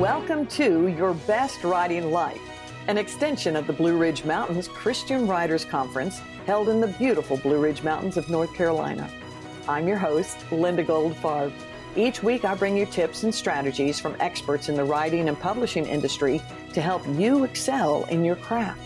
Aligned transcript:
Welcome 0.00 0.46
to 0.46 0.86
Your 0.86 1.12
Best 1.12 1.62
Writing 1.62 2.10
Life, 2.10 2.40
an 2.88 2.96
extension 2.96 3.54
of 3.54 3.66
the 3.66 3.74
Blue 3.74 3.98
Ridge 3.98 4.24
Mountains 4.24 4.66
Christian 4.66 5.26
Writers 5.28 5.66
Conference 5.66 6.20
held 6.46 6.70
in 6.70 6.80
the 6.80 6.86
beautiful 6.86 7.36
Blue 7.36 7.60
Ridge 7.60 7.82
Mountains 7.82 8.16
of 8.16 8.30
North 8.30 8.50
Carolina. 8.54 9.10
I'm 9.68 9.86
your 9.86 9.98
host, 9.98 10.38
Linda 10.50 10.82
Goldfarb. 10.82 11.52
Each 11.96 12.22
week, 12.22 12.46
I 12.46 12.54
bring 12.54 12.78
you 12.78 12.86
tips 12.86 13.24
and 13.24 13.34
strategies 13.34 14.00
from 14.00 14.16
experts 14.20 14.70
in 14.70 14.74
the 14.74 14.84
writing 14.84 15.28
and 15.28 15.38
publishing 15.38 15.84
industry 15.84 16.40
to 16.72 16.80
help 16.80 17.06
you 17.18 17.44
excel 17.44 18.04
in 18.04 18.24
your 18.24 18.36
craft. 18.36 18.80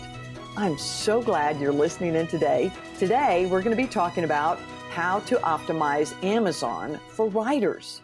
I'm 0.57 0.77
so 0.77 1.21
glad 1.21 1.61
you're 1.61 1.71
listening 1.71 2.15
in 2.15 2.27
today. 2.27 2.73
Today, 2.99 3.45
we're 3.45 3.61
going 3.61 3.77
to 3.77 3.81
be 3.81 3.87
talking 3.87 4.25
about 4.25 4.59
how 4.89 5.21
to 5.21 5.37
optimize 5.37 6.13
Amazon 6.25 6.99
for 7.07 7.29
writers. 7.29 8.01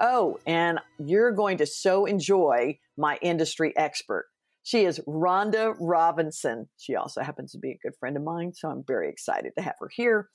Oh, 0.00 0.38
and 0.46 0.80
you're 0.98 1.32
going 1.32 1.58
to 1.58 1.66
so 1.66 2.06
enjoy 2.06 2.78
my 2.96 3.18
industry 3.20 3.74
expert. 3.76 4.26
She 4.62 4.84
is 4.84 5.00
Rhonda 5.06 5.74
Robinson. 5.78 6.68
She 6.78 6.94
also 6.94 7.22
happens 7.22 7.52
to 7.52 7.58
be 7.58 7.72
a 7.72 7.78
good 7.82 7.96
friend 8.00 8.16
of 8.16 8.22
mine, 8.22 8.52
so 8.54 8.68
I'm 8.68 8.82
very 8.86 9.10
excited 9.10 9.52
to 9.56 9.62
have 9.62 9.74
her 9.78 9.90
here. 9.94 10.28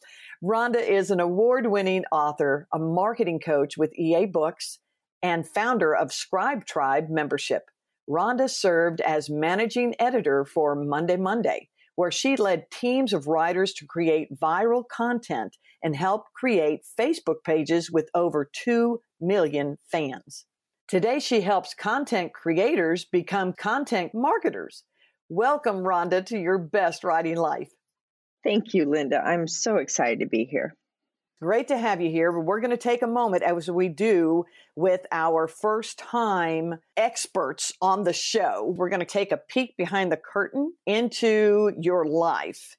Rhonda 0.44 0.88
is 0.88 1.09
an 1.09 1.20
award 1.20 1.68
winning 1.68 2.04
author, 2.12 2.68
a 2.72 2.78
marketing 2.78 3.40
coach 3.40 3.76
with 3.76 3.98
EA 3.98 4.28
Books, 4.28 4.80
and 5.23 5.48
founder 5.48 5.95
of 5.95 6.14
Scribe 6.14 6.66
Tribe 6.66 7.06
membership. 7.09 7.64
Rhonda 8.08 8.48
served 8.50 9.02
as 9.02 9.30
managing 9.32 9.95
editor 10.00 10.45
for 10.45 10.76
Monday 10.76 11.18
Monday, 11.18 11.70
where 11.95 12.12
she 12.12 12.36
led 12.36 12.70
teams 12.70 13.14
of 13.14 13.28
writers 13.28 13.73
to 13.73 13.88
create 13.88 14.40
viral 14.40 14.84
content 14.88 15.58
and 15.85 15.95
help 15.95 16.25
create 16.34 16.81
Facebook 16.99 17.44
pages 17.45 17.91
with 17.91 18.09
over 18.16 18.49
2 18.52 18.99
million 19.22 19.78
fans. 19.92 20.45
Today, 20.88 21.19
she 21.19 21.42
helps 21.42 21.75
content 21.75 22.33
creators 22.33 23.05
become 23.05 23.53
content 23.53 24.11
marketers. 24.16 24.83
Welcome, 25.30 25.83
Rhonda, 25.83 26.25
to 26.25 26.39
your 26.39 26.58
best 26.58 27.03
writing 27.03 27.38
life. 27.38 27.69
Thank 28.44 28.73
you, 28.73 28.89
Linda. 28.89 29.22
I'm 29.23 29.47
so 29.47 29.77
excited 29.77 30.22
to 30.22 30.25
be 30.25 30.45
here. 30.45 30.75
Great 31.39 31.67
to 31.67 31.77
have 31.77 32.02
you 32.02 32.09
here. 32.09 32.31
We're 32.31 32.61
going 32.61 32.72
to 32.72 32.77
take 32.77 33.03
a 33.03 33.08
moment, 33.08 33.44
as 33.44 33.70
we 33.70 33.88
do 33.88 34.45
with 34.75 35.02
our 35.11 35.47
first 35.47 35.99
time 35.99 36.80
experts 36.97 37.72
on 37.80 38.05
the 38.05 38.14
show. 38.14 38.73
We're 38.75 38.89
going 38.89 39.02
to 39.02 39.05
take 39.05 39.31
a 39.31 39.38
peek 39.38 39.77
behind 39.77 40.11
the 40.11 40.17
curtain 40.17 40.73
into 40.88 41.73
your 41.80 42.05
life. 42.08 42.75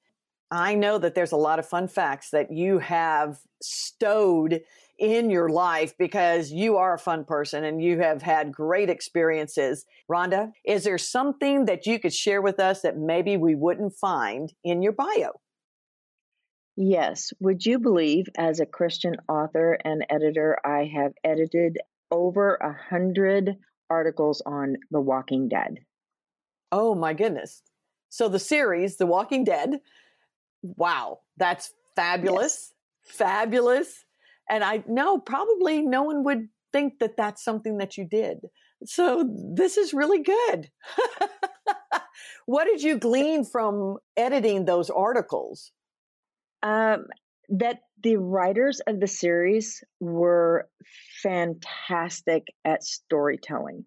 I 0.50 0.74
know 0.74 0.98
that 0.98 1.14
there's 1.14 1.32
a 1.32 1.36
lot 1.36 1.58
of 1.58 1.68
fun 1.68 1.88
facts 1.88 2.30
that 2.30 2.52
you 2.52 2.78
have 2.78 3.38
stowed 3.60 4.60
in 4.98 5.28
your 5.28 5.48
life 5.48 5.94
because 5.98 6.50
you 6.50 6.76
are 6.76 6.94
a 6.94 6.98
fun 6.98 7.24
person 7.24 7.64
and 7.64 7.82
you 7.82 8.00
have 8.00 8.22
had 8.22 8.52
great 8.52 8.88
experiences. 8.88 9.84
Rhonda, 10.10 10.52
is 10.64 10.84
there 10.84 10.98
something 10.98 11.66
that 11.66 11.86
you 11.86 11.98
could 11.98 12.14
share 12.14 12.40
with 12.40 12.60
us 12.60 12.82
that 12.82 12.96
maybe 12.96 13.36
we 13.36 13.54
wouldn't 13.54 13.94
find 13.94 14.52
in 14.64 14.82
your 14.82 14.92
bio? 14.92 15.32
Yes. 16.76 17.32
Would 17.40 17.64
you 17.64 17.78
believe, 17.78 18.26
as 18.36 18.60
a 18.60 18.66
Christian 18.66 19.16
author 19.28 19.78
and 19.84 20.06
editor, 20.10 20.58
I 20.64 20.90
have 20.94 21.12
edited 21.24 21.78
over 22.10 22.54
a 22.56 22.72
hundred 22.72 23.56
articles 23.88 24.42
on 24.44 24.76
The 24.90 25.00
Walking 25.00 25.48
Dead? 25.48 25.78
Oh 26.70 26.94
my 26.94 27.14
goodness. 27.14 27.62
So 28.10 28.28
the 28.28 28.38
series, 28.38 28.96
The 28.96 29.06
Walking 29.06 29.44
Dead, 29.44 29.80
wow, 30.76 31.20
that's 31.36 31.72
fabulous. 31.94 32.72
Yes. 33.06 33.16
Fabulous. 33.16 34.04
And 34.48 34.62
I 34.62 34.84
know 34.86 35.18
probably 35.18 35.82
no 35.82 36.02
one 36.02 36.24
would 36.24 36.48
think 36.72 36.98
that 37.00 37.16
that's 37.16 37.42
something 37.42 37.78
that 37.78 37.96
you 37.96 38.04
did. 38.04 38.38
So 38.84 39.28
this 39.54 39.76
is 39.76 39.94
really 39.94 40.22
good. 40.22 40.70
what 42.46 42.64
did 42.64 42.82
you 42.82 42.98
glean 42.98 43.44
from 43.44 43.96
editing 44.16 44.64
those 44.64 44.90
articles? 44.90 45.72
Um, 46.62 47.06
that 47.48 47.80
the 48.02 48.16
writers 48.16 48.80
of 48.86 49.00
the 49.00 49.06
series 49.06 49.82
were 50.00 50.68
fantastic 51.22 52.44
at 52.64 52.84
storytelling. 52.84 53.84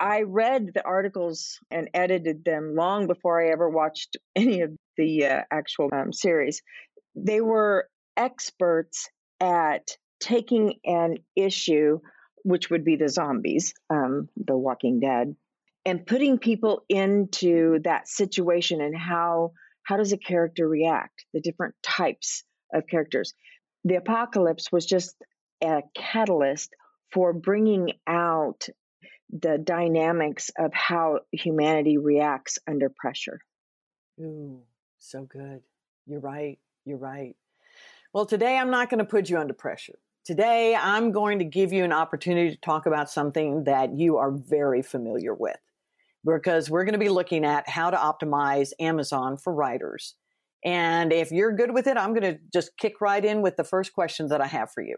I 0.00 0.22
read 0.22 0.70
the 0.74 0.84
articles 0.84 1.58
and 1.70 1.88
edited 1.94 2.44
them 2.44 2.74
long 2.74 3.06
before 3.06 3.42
I 3.42 3.50
ever 3.50 3.68
watched 3.68 4.16
any 4.36 4.62
of 4.62 4.72
the 4.96 5.26
uh, 5.26 5.42
actual 5.50 5.90
um, 5.92 6.12
series. 6.12 6.62
They 7.14 7.40
were 7.40 7.88
experts 8.16 9.08
at 9.40 9.96
taking 10.20 10.74
an 10.84 11.18
issue, 11.36 12.00
which 12.42 12.70
would 12.70 12.84
be 12.84 12.96
the 12.96 13.08
zombies, 13.08 13.74
um, 13.90 14.28
the 14.36 14.56
Walking 14.56 15.00
Dead, 15.00 15.34
and 15.84 16.06
putting 16.06 16.38
people 16.38 16.84
into 16.88 17.80
that 17.84 18.08
situation 18.08 18.80
and 18.80 18.96
how 18.96 19.52
how 19.82 19.98
does 19.98 20.14
a 20.14 20.18
character 20.18 20.66
react, 20.66 21.26
the 21.34 21.42
different 21.42 21.74
types 21.82 22.42
of 22.72 22.86
characters. 22.86 23.34
The 23.84 23.96
apocalypse 23.96 24.72
was 24.72 24.86
just 24.86 25.14
a 25.62 25.82
catalyst 25.94 26.74
for 27.12 27.34
bringing 27.34 27.92
out 28.06 28.66
the 29.34 29.58
dynamics 29.58 30.50
of 30.56 30.72
how 30.72 31.20
humanity 31.32 31.98
reacts 31.98 32.58
under 32.68 32.88
pressure. 32.88 33.40
Ooh, 34.20 34.62
so 34.98 35.24
good. 35.24 35.60
You're 36.06 36.20
right. 36.20 36.58
You're 36.84 36.98
right. 36.98 37.34
Well, 38.12 38.26
today 38.26 38.56
I'm 38.56 38.70
not 38.70 38.90
going 38.90 39.00
to 39.00 39.04
put 39.04 39.28
you 39.28 39.38
under 39.38 39.54
pressure. 39.54 39.98
Today 40.24 40.76
I'm 40.76 41.10
going 41.10 41.40
to 41.40 41.44
give 41.44 41.72
you 41.72 41.84
an 41.84 41.92
opportunity 41.92 42.50
to 42.50 42.60
talk 42.60 42.86
about 42.86 43.10
something 43.10 43.64
that 43.64 43.98
you 43.98 44.18
are 44.18 44.30
very 44.30 44.82
familiar 44.82 45.34
with 45.34 45.58
because 46.24 46.70
we're 46.70 46.84
going 46.84 46.94
to 46.94 46.98
be 46.98 47.08
looking 47.08 47.44
at 47.44 47.68
how 47.68 47.90
to 47.90 47.96
optimize 47.96 48.70
Amazon 48.78 49.36
for 49.36 49.52
writers. 49.52 50.14
And 50.64 51.12
if 51.12 51.32
you're 51.32 51.52
good 51.52 51.74
with 51.74 51.88
it, 51.88 51.98
I'm 51.98 52.14
going 52.14 52.34
to 52.34 52.40
just 52.52 52.70
kick 52.78 53.00
right 53.00 53.22
in 53.22 53.42
with 53.42 53.56
the 53.56 53.64
first 53.64 53.92
question 53.92 54.28
that 54.28 54.40
I 54.40 54.46
have 54.46 54.70
for 54.70 54.82
you. 54.82 54.96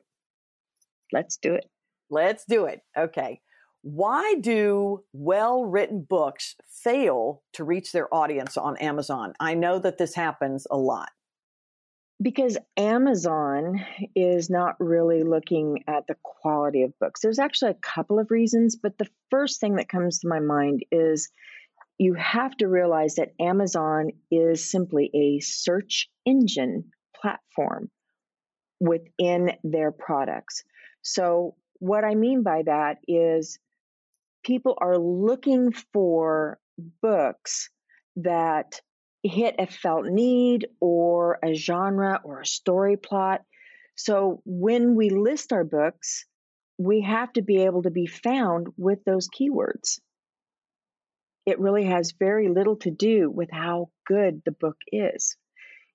Let's 1.13 1.39
do 1.39 1.55
it. 1.55 1.65
Let's 2.11 2.45
do 2.45 2.67
it. 2.67 2.83
Okay. 2.97 3.41
Why 3.89 4.35
do 4.41 5.05
well 5.13 5.65
written 5.65 6.03
books 6.03 6.57
fail 6.69 7.45
to 7.53 7.63
reach 7.63 7.93
their 7.93 8.13
audience 8.13 8.57
on 8.57 8.77
Amazon? 8.79 9.33
I 9.39 9.55
know 9.55 9.79
that 9.79 9.97
this 9.97 10.13
happens 10.13 10.67
a 10.69 10.77
lot. 10.77 11.11
Because 12.21 12.59
Amazon 12.77 13.87
is 14.17 14.51
not 14.51 14.75
really 14.81 15.23
looking 15.23 15.85
at 15.87 16.09
the 16.09 16.17
quality 16.25 16.83
of 16.83 16.99
books. 16.99 17.21
There's 17.21 17.39
actually 17.39 17.71
a 17.71 17.75
couple 17.75 18.19
of 18.19 18.33
reasons, 18.33 18.75
but 18.75 18.99
the 18.99 19.07
first 19.31 19.61
thing 19.61 19.77
that 19.77 19.89
comes 19.89 20.19
to 20.19 20.29
my 20.29 20.41
mind 20.41 20.85
is 20.91 21.31
you 21.97 22.15
have 22.15 22.57
to 22.57 22.67
realize 22.67 23.15
that 23.15 23.35
Amazon 23.39 24.11
is 24.33 24.69
simply 24.69 25.13
a 25.15 25.39
search 25.39 26.09
engine 26.25 26.91
platform 27.15 27.89
within 28.81 29.53
their 29.63 29.93
products. 29.93 30.65
So, 31.03 31.55
what 31.79 32.05
I 32.05 32.17
mean 32.17 32.43
by 32.43 32.63
that 32.65 32.99
is 33.07 33.61
people 34.47 34.79
are 34.81 34.97
looking 34.97 35.73
for 35.93 36.59
books 37.03 37.69
that 38.17 38.81
hit 39.25 39.57
a 39.59 39.67
felt 39.67 40.07
need 40.07 40.69
or 40.81 41.41
a 41.45 41.53
genre 41.55 42.21
or 42.23 42.41
a 42.41 42.47
story 42.47 42.97
plot. 42.97 43.43
So 43.97 44.41
when 44.45 44.95
we 44.95 45.11
list 45.11 45.53
our 45.53 45.65
books, 45.65 46.25
we 46.79 47.01
have 47.01 47.33
to 47.33 47.43
be 47.43 47.65
able 47.65 47.83
to 47.83 47.91
be 47.91 48.07
found 48.07 48.69
with 48.77 49.05
those 49.05 49.29
keywords. 49.29 49.99
It 51.45 51.59
really 51.59 51.87
has 51.87 52.15
very 52.19 52.49
little 52.49 52.77
to 52.77 52.91
do 52.91 53.29
with 53.31 53.51
how 53.51 53.91
good 54.07 54.43
the 54.45 54.53
book 54.53 54.77
is. 54.93 55.37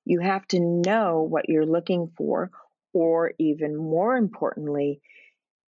You 0.03 0.19
have 0.19 0.45
to 0.47 0.59
know 0.59 1.25
what 1.29 1.47
you're 1.47 1.65
looking 1.65 2.11
for, 2.17 2.51
or 2.93 3.31
even 3.39 3.77
more 3.77 4.17
importantly, 4.17 4.99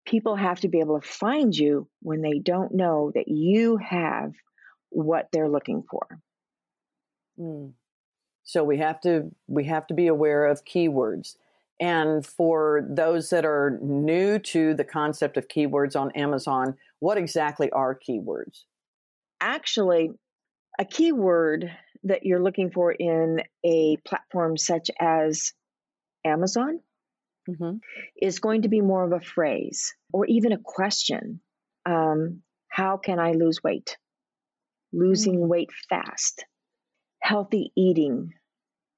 people 0.06 0.36
have 0.36 0.60
to 0.62 0.68
be 0.68 0.80
able 0.80 1.00
to 1.00 1.08
find 1.08 1.56
you 1.56 1.88
when 2.02 2.22
they 2.22 2.40
don't 2.40 2.74
know 2.74 3.12
that 3.16 3.28
you 3.28 3.78
have 3.78 4.34
what 4.90 5.30
they're 5.32 5.50
looking 5.50 5.84
for. 5.90 6.20
Mm. 7.40 7.74
So 8.44 8.64
we 8.64 8.78
have 8.78 9.00
to 9.02 9.32
we 9.48 9.66
have 9.66 9.88
to 9.88 9.94
be 9.94 10.08
aware 10.08 10.46
of 10.46 10.66
keywords. 10.66 11.36
And 11.80 12.26
for 12.26 12.86
those 12.88 13.30
that 13.32 13.46
are 13.46 13.80
new 13.82 14.38
to 14.40 14.74
the 14.74 14.84
concept 14.84 15.38
of 15.38 15.48
keywords 15.48 16.00
on 16.00 16.12
Amazon, 16.12 16.76
what 17.00 17.18
exactly 17.18 17.72
are 17.72 17.98
keywords? 17.98 18.66
Actually, 19.42 20.12
a 20.80 20.86
keyword 20.86 21.72
that 22.04 22.26
you're 22.26 22.42
looking 22.42 22.70
for 22.70 22.92
in 22.92 23.42
a 23.66 23.98
platform 24.06 24.58
such 24.58 24.92
as 25.00 25.54
Amazon 26.26 26.80
mm-hmm. 27.50 27.78
is 28.22 28.40
going 28.40 28.64
to 28.64 28.70
be 28.70 28.82
more 28.82 29.04
of 29.04 29.12
a 29.12 29.26
phrase 29.26 29.94
or 30.12 30.26
even 30.26 30.52
a 30.52 30.60
question. 30.64 31.42
Um, 31.86 32.42
how 32.68 32.98
can 32.98 33.20
I 33.20 33.32
lose 33.32 33.62
weight? 33.64 33.98
Losing 34.92 35.36
mm-hmm. 35.36 35.48
weight 35.48 35.70
fast 35.90 36.46
healthy 37.24 37.72
eating, 37.76 38.34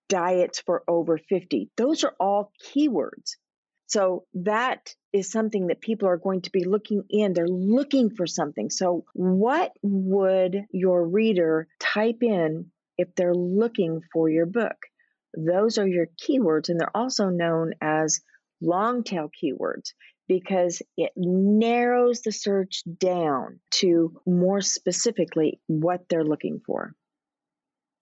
diets 0.09 0.59
for 0.65 0.83
over 0.87 1.17
50. 1.17 1.69
Those 1.77 2.03
are 2.03 2.13
all 2.19 2.51
keywords. 2.63 3.37
So 3.87 4.25
that 4.33 4.95
is 5.13 5.31
something 5.31 5.67
that 5.67 5.79
people 5.79 6.09
are 6.09 6.17
going 6.17 6.41
to 6.41 6.51
be 6.51 6.63
looking 6.63 7.03
in. 7.09 7.33
They're 7.33 7.47
looking 7.47 8.09
for 8.09 8.25
something. 8.25 8.71
So, 8.71 9.05
what 9.13 9.73
would 9.83 10.65
your 10.71 11.07
reader 11.07 11.67
type 11.79 12.23
in 12.23 12.71
if 12.97 13.13
they're 13.15 13.35
looking 13.35 14.01
for 14.11 14.27
your 14.27 14.47
book? 14.47 14.75
Those 15.37 15.77
are 15.77 15.87
your 15.87 16.07
keywords, 16.07 16.69
and 16.69 16.79
they're 16.79 16.97
also 16.97 17.29
known 17.29 17.73
as 17.79 18.21
long 18.65 19.03
tail 19.03 19.29
keywords 19.29 19.93
because 20.27 20.81
it 20.97 21.11
narrows 21.15 22.21
the 22.21 22.31
search 22.31 22.81
down 22.99 23.59
to 23.69 24.19
more 24.25 24.61
specifically 24.61 25.59
what 25.67 26.01
they're 26.09 26.23
looking 26.23 26.59
for. 26.65 26.93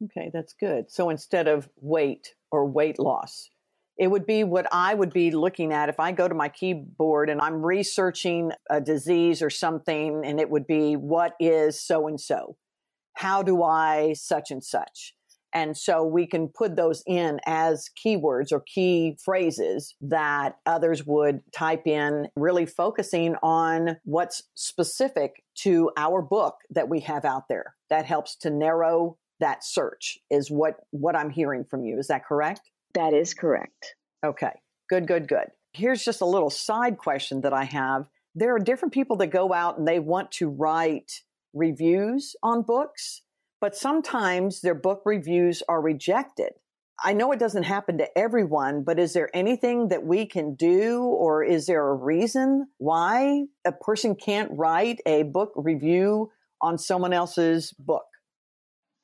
Okay, 0.05 0.31
that's 0.33 0.53
good. 0.53 0.89
So 0.89 1.09
instead 1.09 1.47
of 1.47 1.69
weight 1.75 2.33
or 2.51 2.65
weight 2.65 2.99
loss, 2.99 3.49
it 3.97 4.07
would 4.07 4.25
be 4.25 4.43
what 4.43 4.67
I 4.71 4.93
would 4.93 5.13
be 5.13 5.31
looking 5.31 5.71
at 5.71 5.89
if 5.89 5.99
I 5.99 6.11
go 6.11 6.27
to 6.27 6.33
my 6.33 6.49
keyboard 6.49 7.29
and 7.29 7.39
I'm 7.39 7.63
researching 7.63 8.51
a 8.69 8.81
disease 8.81 9.41
or 9.41 9.49
something, 9.49 10.23
and 10.25 10.39
it 10.39 10.49
would 10.49 10.65
be 10.65 10.95
what 10.95 11.33
is 11.39 11.79
so 11.79 12.07
and 12.07 12.19
so? 12.19 12.57
How 13.13 13.43
do 13.43 13.61
I 13.61 14.13
such 14.13 14.49
and 14.49 14.63
such? 14.63 15.13
And 15.53 15.77
so 15.77 16.03
we 16.03 16.25
can 16.25 16.47
put 16.47 16.75
those 16.75 17.03
in 17.05 17.39
as 17.45 17.89
keywords 18.03 18.51
or 18.51 18.61
key 18.61 19.17
phrases 19.23 19.95
that 20.01 20.57
others 20.65 21.05
would 21.05 21.41
type 21.51 21.85
in, 21.85 22.27
really 22.35 22.65
focusing 22.65 23.35
on 23.43 23.97
what's 24.03 24.43
specific 24.55 25.43
to 25.59 25.91
our 25.95 26.21
book 26.21 26.55
that 26.71 26.89
we 26.89 27.01
have 27.01 27.23
out 27.23 27.43
there. 27.49 27.75
That 27.89 28.05
helps 28.05 28.35
to 28.37 28.49
narrow 28.49 29.17
that 29.39 29.63
search, 29.63 30.17
is 30.31 30.49
what, 30.49 30.77
what 30.91 31.15
I'm 31.15 31.29
hearing 31.29 31.65
from 31.65 31.83
you. 31.83 31.99
Is 31.99 32.07
that 32.07 32.25
correct? 32.25 32.61
That 32.93 33.13
is 33.13 33.33
correct. 33.33 33.95
Okay, 34.25 34.53
good, 34.89 35.07
good, 35.07 35.27
good. 35.27 35.47
Here's 35.73 36.03
just 36.03 36.21
a 36.21 36.25
little 36.25 36.49
side 36.49 36.97
question 36.97 37.41
that 37.41 37.53
I 37.53 37.65
have. 37.65 38.07
There 38.35 38.55
are 38.55 38.59
different 38.59 38.93
people 38.93 39.17
that 39.17 39.27
go 39.27 39.53
out 39.53 39.77
and 39.77 39.87
they 39.87 39.99
want 39.99 40.31
to 40.33 40.49
write 40.49 41.11
reviews 41.53 42.35
on 42.41 42.63
books 42.63 43.21
but 43.63 43.77
sometimes 43.77 44.59
their 44.59 44.75
book 44.75 45.03
reviews 45.05 45.63
are 45.69 45.81
rejected. 45.81 46.51
I 47.01 47.13
know 47.13 47.31
it 47.31 47.39
doesn't 47.39 47.63
happen 47.63 47.97
to 47.99 48.17
everyone, 48.17 48.83
but 48.83 48.99
is 48.99 49.13
there 49.13 49.29
anything 49.33 49.87
that 49.87 50.05
we 50.05 50.25
can 50.25 50.55
do, 50.55 51.03
or 51.03 51.45
is 51.45 51.65
there 51.65 51.87
a 51.87 51.95
reason 51.95 52.67
why 52.77 53.45
a 53.63 53.71
person 53.71 54.15
can't 54.17 54.51
write 54.51 54.99
a 55.05 55.23
book 55.23 55.53
review 55.55 56.29
on 56.59 56.77
someone 56.77 57.13
else's 57.13 57.71
book? 57.79 58.03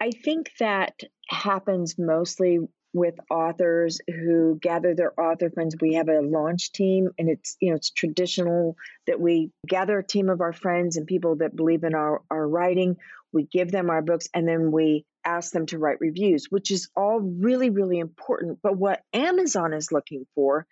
I 0.02 0.12
think 0.12 0.52
that 0.60 1.04
happens 1.30 1.96
mostly 1.98 2.60
with 2.94 3.16
authors 3.30 4.02
who 4.08 4.58
gather 4.62 4.96
their 4.96 5.20
author 5.20 5.50
friends. 5.50 5.76
We 5.80 5.94
have 5.94 6.10
a 6.10 6.22
launch 6.22 6.72
team, 6.72 7.10
and 7.18 7.30
it's 7.30 7.58
you 7.60 7.70
know 7.70 7.76
it's 7.76 7.92
traditional 7.92 8.76
that 9.08 9.20
we 9.20 9.52
gather 9.68 10.00
a 10.00 10.06
team 10.06 10.30
of 10.30 10.42
our 10.42 10.54
friends 10.54 10.98
and 10.98 11.06
people 11.06 11.38
that 11.38 11.56
believe 11.56 11.84
in 11.84 11.96
our, 11.96 12.22
our 12.32 12.48
writing 12.48 12.98
we 13.32 13.44
give 13.44 13.72
them 13.72 13.90
our 13.90 14.02
books, 14.02 14.28
and 14.34 14.48
then 14.48 14.72
we 14.72 15.06
ask 15.24 15.52
them 15.52 15.66
to 15.68 15.78
write 15.78 16.00
reviews, 16.00 16.48
which 16.50 16.72
is 16.72 16.90
all 16.96 17.20
really, 17.20 17.70
really 17.70 18.00
important. 18.00 18.60
But 18.62 18.78
what 18.78 19.04
Amazon 19.14 19.74
is 19.74 19.92
looking 19.92 20.26
for 20.36 20.66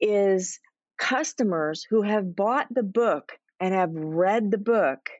is 0.00 0.58
customers 0.98 1.86
who 1.88 2.02
have 2.02 2.34
bought 2.34 2.66
the 2.72 2.82
book 2.82 3.32
and 3.60 3.74
have 3.74 3.90
read 3.92 4.50
the 4.50 4.58
book. 4.58 5.10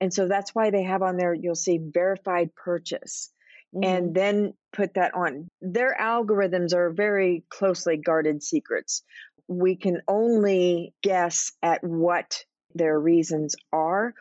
And 0.00 0.12
so 0.12 0.28
that's 0.28 0.54
why 0.54 0.70
they 0.70 0.82
have 0.84 1.02
on 1.02 1.16
there, 1.16 1.34
you'll 1.34 1.54
see 1.54 1.78
verified 1.80 2.54
purchase. 2.54 3.32
Mm-hmm. 3.74 3.84
And 3.84 4.14
then 4.14 4.54
put 4.72 4.94
that 4.94 5.14
on. 5.14 5.48
Their 5.60 5.96
algorithms 6.00 6.74
are 6.74 6.92
very 6.92 7.44
closely 7.48 7.96
guarded 7.96 8.42
secrets. 8.42 9.02
We 9.48 9.76
can 9.76 10.00
only 10.06 10.94
guess 11.02 11.52
at 11.62 11.82
what 11.82 12.44
their 12.74 12.98
reasons 12.98 13.56
are 13.72 14.14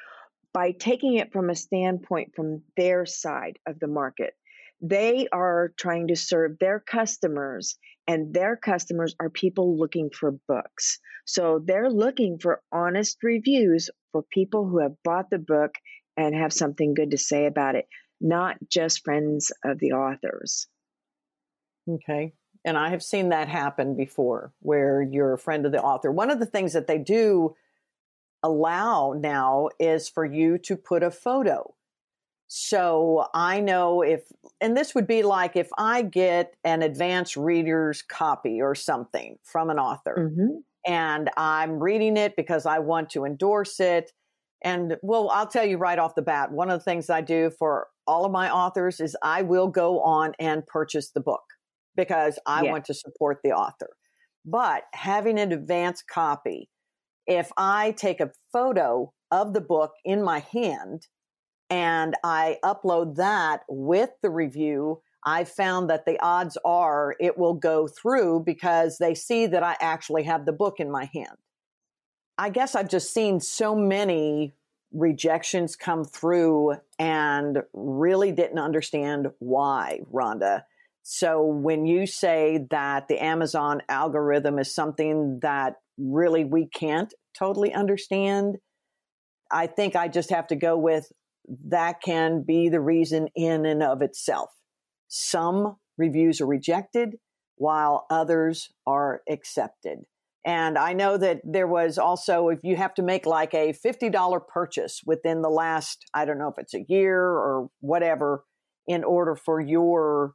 by 0.54 0.72
taking 0.72 1.16
it 1.16 1.32
from 1.32 1.50
a 1.50 1.56
standpoint 1.56 2.34
from 2.36 2.64
their 2.78 3.06
side 3.06 3.58
of 3.68 3.80
the 3.80 3.88
market. 3.88 4.34
They 4.82 5.28
are 5.32 5.72
trying 5.78 6.10
to 6.10 6.16
serve 6.16 6.60
their 6.60 6.80
customers, 6.80 7.78
and 8.08 8.34
their 8.34 8.58
customers 8.58 9.16
are 9.20 9.30
people 9.30 9.78
looking 9.78 10.10
for 10.10 10.32
books. 10.48 11.00
So 11.26 11.62
they're 11.64 11.90
looking 11.90 12.38
for 12.38 12.62
honest 12.72 13.18
reviews 13.24 13.90
for 14.12 14.24
people 14.24 14.68
who 14.68 14.80
have 14.80 15.02
bought 15.04 15.30
the 15.30 15.40
book 15.40 15.76
and 16.18 16.36
have 16.36 16.52
something 16.52 16.94
good 16.94 17.12
to 17.12 17.18
say 17.18 17.46
about 17.46 17.76
it, 17.76 17.88
not 18.24 18.58
just 18.70 19.04
friends 19.04 19.52
of 19.64 19.78
the 19.80 19.92
authors. 19.92 20.68
Okay. 21.88 22.34
And 22.66 22.78
I 22.78 22.90
have 22.90 23.04
seen 23.04 23.30
that 23.30 23.50
happen 23.50 23.96
before 23.96 24.54
where 24.62 25.02
you're 25.02 25.34
a 25.34 25.38
friend 25.38 25.66
of 25.66 25.74
the 25.74 25.82
author. 25.82 26.12
One 26.12 26.32
of 26.32 26.40
the 26.40 26.46
things 26.46 26.74
that 26.74 26.88
they 26.88 26.98
do 26.98 27.56
allow 28.42 29.14
now 29.18 29.70
is 29.80 30.08
for 30.08 30.26
you 30.26 30.58
to 30.60 30.78
put 30.78 31.04
a 31.04 31.12
photo. 31.12 31.76
So 32.48 33.28
I 33.34 33.62
know 33.62 34.02
if, 34.02 34.24
and 34.62 34.78
this 34.78 34.94
would 34.96 35.08
be 35.08 35.24
like 35.24 35.56
if 35.56 35.70
I 35.78 36.04
get 36.04 36.56
an 36.64 36.84
advanced 36.84 37.36
reader's 37.36 38.02
copy 38.02 38.62
or 38.62 38.76
something 38.76 39.38
from 39.44 39.70
an 39.70 39.80
author 39.80 40.30
mm-hmm. 40.32 40.58
and 40.86 41.30
I'm 41.36 41.80
reading 41.80 42.16
it 42.16 42.36
because 42.36 42.66
I 42.66 42.80
want 42.80 43.10
to 43.12 43.26
endorse 43.26 43.80
it. 43.80 44.12
And 44.64 44.98
well, 45.02 45.30
I'll 45.30 45.48
tell 45.48 45.66
you 45.66 45.78
right 45.78 46.00
off 46.00 46.16
the 46.16 46.22
bat, 46.22 46.52
one 46.52 46.70
of 46.70 46.80
the 46.80 46.84
things 46.84 47.10
I 47.10 47.22
do 47.22 47.52
for 47.60 47.88
all 48.08 48.26
of 48.26 48.32
my 48.32 48.50
authors 48.50 49.00
is 49.00 49.16
I 49.22 49.42
will 49.42 49.68
go 49.68 50.00
on 50.02 50.34
and 50.40 50.66
purchase 50.66 51.12
the 51.12 51.22
book 51.22 51.44
because 51.96 52.40
I 52.46 52.64
yeah. 52.64 52.72
want 52.72 52.86
to 52.86 52.94
support 52.94 53.40
the 53.44 53.52
author. 53.52 53.90
But 54.46 54.84
having 54.94 55.40
an 55.40 55.52
advanced 55.52 56.06
copy 56.08 56.70
if 57.28 57.52
I 57.58 57.92
take 57.92 58.20
a 58.20 58.32
photo 58.52 59.14
of 59.32 59.54
the 59.54 59.62
book 59.62 59.94
in 60.04 60.24
my 60.24 60.40
hand 60.40 61.08
and 61.70 62.16
I 62.24 62.58
upload 62.64 63.16
that 63.16 63.62
with 63.70 64.10
the 64.22 64.30
review, 64.30 65.02
I 65.26 65.46
found 65.46 65.90
that 65.90 66.06
the 66.06 66.20
odds 66.22 66.58
are 66.66 67.16
it 67.20 67.38
will 67.38 67.54
go 67.54 67.88
through 67.88 68.44
because 68.46 68.98
they 68.98 69.16
see 69.16 69.46
that 69.48 69.64
I 69.64 69.78
actually 69.80 70.24
have 70.24 70.46
the 70.46 70.52
book 70.52 70.80
in 70.80 70.92
my 70.92 71.10
hand. 71.14 71.38
I 72.38 72.50
guess 72.50 72.76
I've 72.76 72.90
just 72.90 73.14
seen 73.14 73.40
so 73.40 73.76
many 73.76 74.54
rejections 74.92 75.76
come 75.76 76.04
through 76.04 76.76
and 77.00 77.64
really 77.74 78.32
didn't 78.32 78.60
understand 78.60 79.28
why, 79.40 80.02
Rhonda. 80.12 80.64
So 81.04 81.44
when 81.44 81.86
you 81.86 82.06
say 82.06 82.66
that 82.70 83.08
the 83.08 83.24
Amazon 83.24 83.82
algorithm 83.90 84.58
is 84.58 84.74
something 84.74 85.40
that 85.42 85.76
really 85.98 86.46
we 86.46 86.68
can't 86.68 87.14
totally 87.38 87.74
understand. 87.74 88.58
I 89.52 89.68
think 89.68 89.96
I 89.96 90.08
just 90.08 90.30
have 90.30 90.48
to 90.48 90.56
go 90.56 90.78
with 90.78 91.12
that 91.68 92.02
can 92.02 92.44
be 92.44 92.70
the 92.70 92.80
reason 92.80 93.28
in 93.36 93.66
and 93.66 93.84
of 93.84 94.02
itself. 94.02 94.52
Some 95.08 95.78
reviews 95.98 96.42
are 96.42 96.48
rejected 96.48 97.18
while 97.58 98.06
others 98.10 98.72
are 98.88 99.22
accepted. 99.30 100.00
And 100.46 100.78
I 100.78 100.94
know 100.94 101.18
that 101.18 101.42
there 101.46 101.68
was 101.68 101.98
also, 101.98 102.50
if 102.50 102.60
you 102.64 102.76
have 102.76 102.94
to 102.96 103.02
make 103.02 103.26
like 103.26 103.54
a 103.54 103.74
$50 103.74 104.48
purchase 104.48 105.02
within 105.06 105.42
the 105.42 105.50
last, 105.50 106.04
I 106.14 106.26
don't 106.26 106.38
know 106.38 106.50
if 106.50 106.58
it's 106.58 106.74
a 106.74 106.86
year 106.90 107.22
or 107.22 107.70
whatever, 107.80 108.44
in 108.86 109.04
order 109.06 109.36
for 109.36 109.62
your 109.62 110.34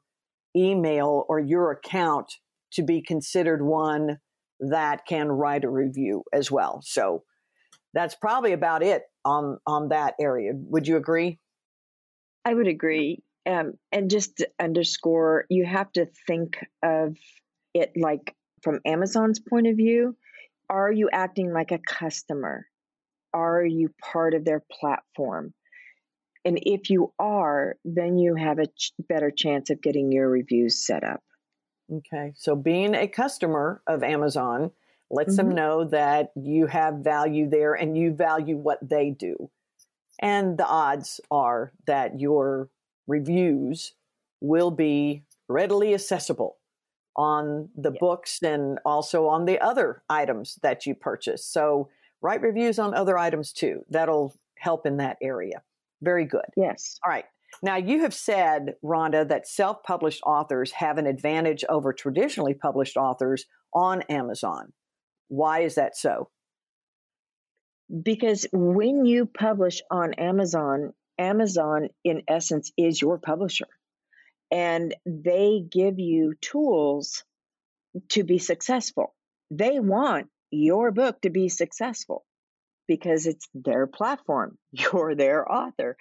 email 0.57 1.27
or 1.29 1.39
your 1.39 1.71
account 1.71 2.33
to 2.73 2.83
be 2.83 3.03
considered 3.03 3.63
one 3.63 4.19
that 4.61 5.07
can 5.07 5.29
write 5.29 5.65
a 5.65 5.71
review 5.71 6.23
as 6.33 6.51
well. 6.51 6.81
So 6.83 7.25
that's 7.95 8.15
probably 8.15 8.53
about 8.53 8.83
it 8.83 9.03
on 9.25 9.59
on 9.67 9.89
that 9.89 10.15
area. 10.21 10.53
Would 10.55 10.87
you 10.87 10.97
agree? 10.97 11.39
I 12.45 12.55
would 12.55 12.67
agree. 12.67 13.23
Um, 13.47 13.75
and 13.93 14.11
just 14.11 14.39
to 14.39 14.49
underscore, 14.61 15.47
you 15.49 15.65
have 15.65 15.91
to 15.93 16.07
think 16.27 16.59
of 16.83 17.17
it 17.75 17.93
like 17.97 18.35
from 18.63 18.81
Amazon's 18.85 19.41
point 19.41 19.67
of 19.67 19.77
view. 19.77 20.17
Are 20.71 20.93
you 20.93 21.09
acting 21.13 21.53
like 21.53 21.73
a 21.73 21.79
customer? 21.79 22.67
Are 23.33 23.65
you 23.65 23.91
part 24.01 24.35
of 24.35 24.45
their 24.45 24.63
platform? 24.71 25.55
And 26.45 26.59
if 26.63 26.91
you 26.91 27.13
are, 27.19 27.77
then 27.85 28.19
you 28.19 28.35
have 28.35 28.59
a 28.59 28.67
ch- 28.67 28.93
better 29.09 29.31
chance 29.31 29.71
of 29.71 29.83
getting 29.83 30.13
your 30.13 30.29
reviews 30.29 30.85
set 30.85 31.05
up. 31.05 31.23
Okay. 31.93 32.33
So 32.37 32.55
being 32.55 32.95
a 32.95 33.09
customer 33.09 33.83
of 33.87 34.03
Amazon 34.03 34.71
lets 35.11 35.37
mm-hmm. 35.37 35.49
them 35.49 35.55
know 35.55 35.85
that 35.85 36.33
you 36.37 36.67
have 36.67 36.97
value 36.97 37.49
there 37.49 37.75
and 37.75 37.97
you 37.97 38.13
value 38.13 38.57
what 38.57 38.79
they 38.87 39.11
do. 39.11 39.51
And 40.21 40.59
the 40.59 40.67
odds 40.67 41.21
are 41.31 41.73
that 41.87 42.21
your 42.21 42.69
reviews 43.07 43.95
will 44.41 44.71
be 44.71 45.23
readily 45.49 45.95
accessible 45.95 46.58
on 47.19 47.69
the 47.77 47.91
yeah. 47.93 47.99
books 48.01 48.41
and 48.43 48.79
also 48.87 49.27
on 49.27 49.45
the 49.45 49.61
other 49.61 50.03
items 50.09 50.59
that 50.63 50.87
you 50.87 50.95
purchase. 50.95 51.45
So 51.45 51.89
write 52.23 52.41
reviews 52.41 52.79
on 52.79 52.95
other 52.95 53.19
items 53.19 53.53
too. 53.53 53.85
That'll 53.91 54.35
help 54.57 54.87
in 54.87 54.97
that 54.99 55.19
area. 55.21 55.63
Very 56.01 56.25
good. 56.25 56.45
Yes. 56.57 56.99
All 57.05 57.11
right. 57.11 57.25
Now, 57.61 57.77
you 57.77 58.03
have 58.03 58.15
said, 58.15 58.77
Rhonda, 58.85 59.29
that 59.29 59.49
self 59.49 59.83
published 59.83 60.23
authors 60.25 60.71
have 60.73 60.97
an 60.99 61.07
advantage 61.07 61.65
over 61.69 61.93
traditionally 61.93 62.55
published 62.55 62.97
authors 62.97 63.47
on 63.75 64.03
Amazon. 64.03 64.73
Why 65.29 65.61
is 65.61 65.75
that 65.75 65.97
so? 65.97 66.31
Because 68.03 68.47
when 68.53 69.07
you 69.07 69.27
publish 69.27 69.81
on 69.91 70.15
Amazon, 70.15 70.93
Amazon, 71.19 71.89
in 72.05 72.23
essence, 72.29 72.71
is 72.77 73.01
your 73.01 73.19
publisher. 73.19 73.67
And 74.51 74.95
they 75.05 75.63
give 75.71 75.99
you 75.99 76.35
tools 76.41 77.25
to 78.11 78.25
be 78.25 78.39
successful. 78.39 79.15
They 79.51 79.81
want 79.81 80.29
your 80.51 80.91
book 80.91 81.21
to 81.23 81.31
be 81.31 81.49
successful 81.49 82.25
because 82.87 83.27
it's 83.27 83.49
their 83.55 83.87
platform. 83.87 84.59
You're 84.73 85.15
their 85.15 85.51
author. 85.51 85.97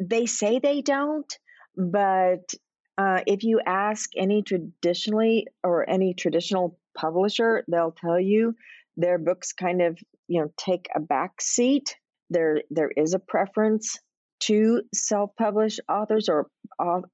They 0.00 0.26
say 0.26 0.58
they 0.58 0.80
don't, 0.80 1.30
but 1.76 2.52
uh, 2.98 3.20
if 3.26 3.44
you 3.44 3.60
ask 3.64 4.10
any 4.16 4.42
traditionally 4.42 5.46
or 5.62 5.88
any 5.88 6.14
traditional 6.14 6.78
publisher, 6.96 7.64
they'll 7.68 7.92
tell 7.92 8.20
you 8.20 8.54
their 8.96 9.18
books 9.18 9.52
kind 9.52 9.80
of 9.80 9.98
you 10.28 10.40
know 10.40 10.52
take 10.56 10.88
a 10.94 11.00
back 11.00 11.40
seat. 11.40 11.96
There 12.30 12.62
there 12.70 12.90
is 12.94 13.14
a 13.14 13.18
preference 13.18 13.98
to 14.46 14.82
self-published 14.92 15.80
authors 15.88 16.28
or 16.28 16.48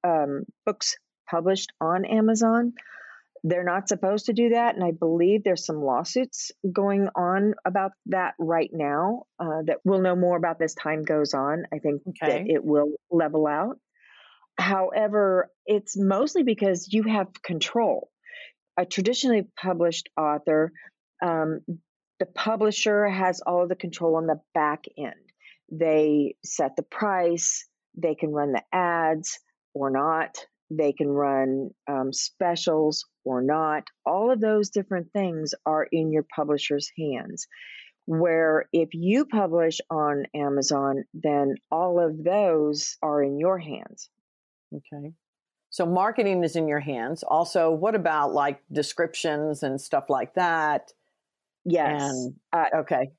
um, 0.03 0.43
books 0.65 0.95
published 1.29 1.71
on 1.79 2.05
Amazon. 2.05 2.73
They're 3.43 3.63
not 3.63 3.87
supposed 3.87 4.25
to 4.25 4.33
do 4.33 4.49
that, 4.49 4.75
and 4.75 4.83
I 4.83 4.91
believe 4.91 5.43
there's 5.43 5.65
some 5.65 5.81
lawsuits 5.81 6.51
going 6.71 7.07
on 7.15 7.53
about 7.65 7.91
that 8.07 8.33
right 8.37 8.69
now. 8.73 9.23
Uh, 9.39 9.61
that 9.65 9.77
we'll 9.85 10.01
know 10.01 10.15
more 10.15 10.35
about 10.35 10.61
as 10.61 10.73
time 10.73 11.03
goes 11.03 11.33
on. 11.33 11.63
I 11.73 11.79
think 11.79 12.01
okay. 12.09 12.43
that 12.43 12.53
it 12.53 12.63
will 12.63 12.89
level 13.09 13.47
out. 13.47 13.79
However, 14.57 15.49
it's 15.65 15.97
mostly 15.97 16.43
because 16.43 16.91
you 16.91 17.03
have 17.03 17.27
control. 17.41 18.09
A 18.77 18.85
traditionally 18.85 19.47
published 19.61 20.09
author, 20.17 20.73
um, 21.23 21.61
the 22.19 22.25
publisher 22.25 23.07
has 23.07 23.39
all 23.39 23.63
of 23.63 23.69
the 23.69 23.75
control 23.75 24.17
on 24.17 24.27
the 24.27 24.41
back 24.53 24.83
end. 24.97 25.15
They 25.71 26.35
set 26.43 26.75
the 26.75 26.83
price, 26.83 27.65
they 27.95 28.15
can 28.15 28.31
run 28.31 28.53
the 28.53 28.63
ads 28.73 29.39
or 29.73 29.89
not, 29.91 30.37
they 30.69 30.93
can 30.93 31.07
run 31.07 31.71
um, 31.87 32.13
specials 32.13 33.05
or 33.23 33.41
not. 33.41 33.83
All 34.05 34.31
of 34.31 34.39
those 34.39 34.69
different 34.69 35.11
things 35.13 35.53
are 35.65 35.87
in 35.91 36.11
your 36.11 36.25
publisher's 36.35 36.91
hands. 36.97 37.47
Where 38.05 38.65
if 38.73 38.89
you 38.93 39.25
publish 39.25 39.79
on 39.91 40.25
Amazon, 40.33 41.03
then 41.13 41.55
all 41.69 41.99
of 41.99 42.23
those 42.23 42.97
are 43.03 43.21
in 43.21 43.37
your 43.37 43.59
hands. 43.59 44.09
Okay. 44.73 45.13
So 45.69 45.85
marketing 45.85 46.43
is 46.43 46.55
in 46.55 46.67
your 46.67 46.79
hands. 46.79 47.23
Also, 47.23 47.69
what 47.69 47.93
about 47.93 48.33
like 48.33 48.61
descriptions 48.71 49.61
and 49.61 49.79
stuff 49.79 50.05
like 50.09 50.33
that? 50.33 50.91
Yes. 51.65 52.01
And, 52.01 52.33
uh, 52.51 52.65
okay. 52.77 53.11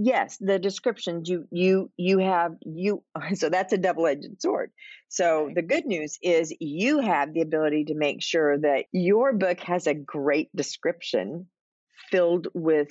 Yes, 0.00 0.38
the 0.40 0.60
descriptions 0.60 1.28
you 1.28 1.48
you 1.50 1.90
you 1.96 2.18
have 2.18 2.52
you 2.64 3.02
so 3.34 3.48
that's 3.48 3.72
a 3.72 3.78
double-edged 3.78 4.40
sword. 4.40 4.70
So 5.08 5.50
the 5.52 5.62
good 5.62 5.86
news 5.86 6.18
is 6.22 6.54
you 6.60 7.00
have 7.00 7.34
the 7.34 7.40
ability 7.40 7.86
to 7.86 7.94
make 7.96 8.22
sure 8.22 8.58
that 8.58 8.84
your 8.92 9.32
book 9.32 9.58
has 9.60 9.88
a 9.88 9.94
great 9.94 10.54
description 10.54 11.48
filled 12.12 12.46
with 12.54 12.88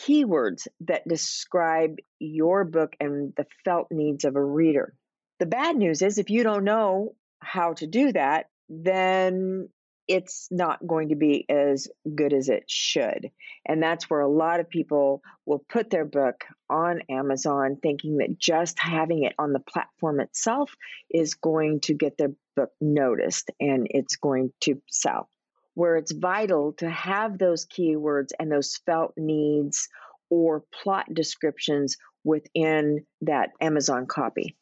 keywords 0.00 0.68
that 0.82 1.08
describe 1.08 1.96
your 2.20 2.64
book 2.64 2.94
and 3.00 3.32
the 3.36 3.46
felt 3.64 3.88
needs 3.90 4.24
of 4.24 4.36
a 4.36 4.44
reader. 4.44 4.94
The 5.40 5.46
bad 5.46 5.74
news 5.74 6.00
is 6.00 6.18
if 6.18 6.30
you 6.30 6.44
don't 6.44 6.64
know 6.64 7.16
how 7.40 7.72
to 7.74 7.88
do 7.88 8.12
that, 8.12 8.46
then 8.68 9.68
it's 10.08 10.48
not 10.50 10.86
going 10.86 11.08
to 11.08 11.16
be 11.16 11.44
as 11.48 11.88
good 12.14 12.32
as 12.32 12.48
it 12.48 12.64
should. 12.68 13.30
And 13.64 13.82
that's 13.82 14.08
where 14.08 14.20
a 14.20 14.28
lot 14.28 14.60
of 14.60 14.68
people 14.68 15.22
will 15.44 15.64
put 15.68 15.90
their 15.90 16.04
book 16.04 16.44
on 16.70 17.02
Amazon 17.08 17.76
thinking 17.82 18.18
that 18.18 18.38
just 18.38 18.78
having 18.78 19.24
it 19.24 19.34
on 19.38 19.52
the 19.52 19.60
platform 19.60 20.20
itself 20.20 20.74
is 21.10 21.34
going 21.34 21.80
to 21.80 21.94
get 21.94 22.16
their 22.18 22.32
book 22.54 22.70
noticed 22.80 23.50
and 23.60 23.86
it's 23.90 24.16
going 24.16 24.52
to 24.62 24.80
sell. 24.88 25.28
Where 25.74 25.96
it's 25.96 26.12
vital 26.12 26.72
to 26.74 26.88
have 26.88 27.38
those 27.38 27.66
keywords 27.66 28.30
and 28.38 28.50
those 28.50 28.80
felt 28.86 29.12
needs 29.16 29.88
or 30.30 30.64
plot 30.82 31.06
descriptions 31.12 31.96
within 32.24 33.04
that 33.22 33.50
Amazon 33.60 34.06
copy. 34.06 34.56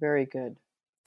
Very 0.00 0.26
good. 0.26 0.56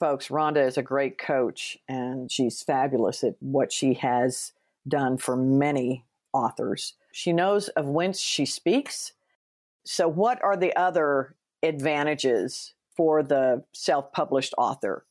Folks, 0.00 0.28
Rhonda 0.28 0.66
is 0.66 0.76
a 0.76 0.82
great 0.82 1.18
coach 1.18 1.78
and 1.88 2.30
she's 2.30 2.62
fabulous 2.62 3.22
at 3.22 3.36
what 3.40 3.72
she 3.72 3.94
has 3.94 4.52
done 4.86 5.16
for 5.18 5.36
many 5.36 6.04
authors. 6.32 6.94
She 7.12 7.32
knows 7.32 7.68
of 7.68 7.86
whence 7.86 8.18
she 8.18 8.44
speaks. 8.44 9.12
So, 9.84 10.08
what 10.08 10.42
are 10.42 10.56
the 10.56 10.74
other 10.76 11.36
advantages 11.62 12.74
for 12.96 13.22
the 13.22 13.64
self 13.72 14.12
published 14.12 14.54
author? 14.58 15.06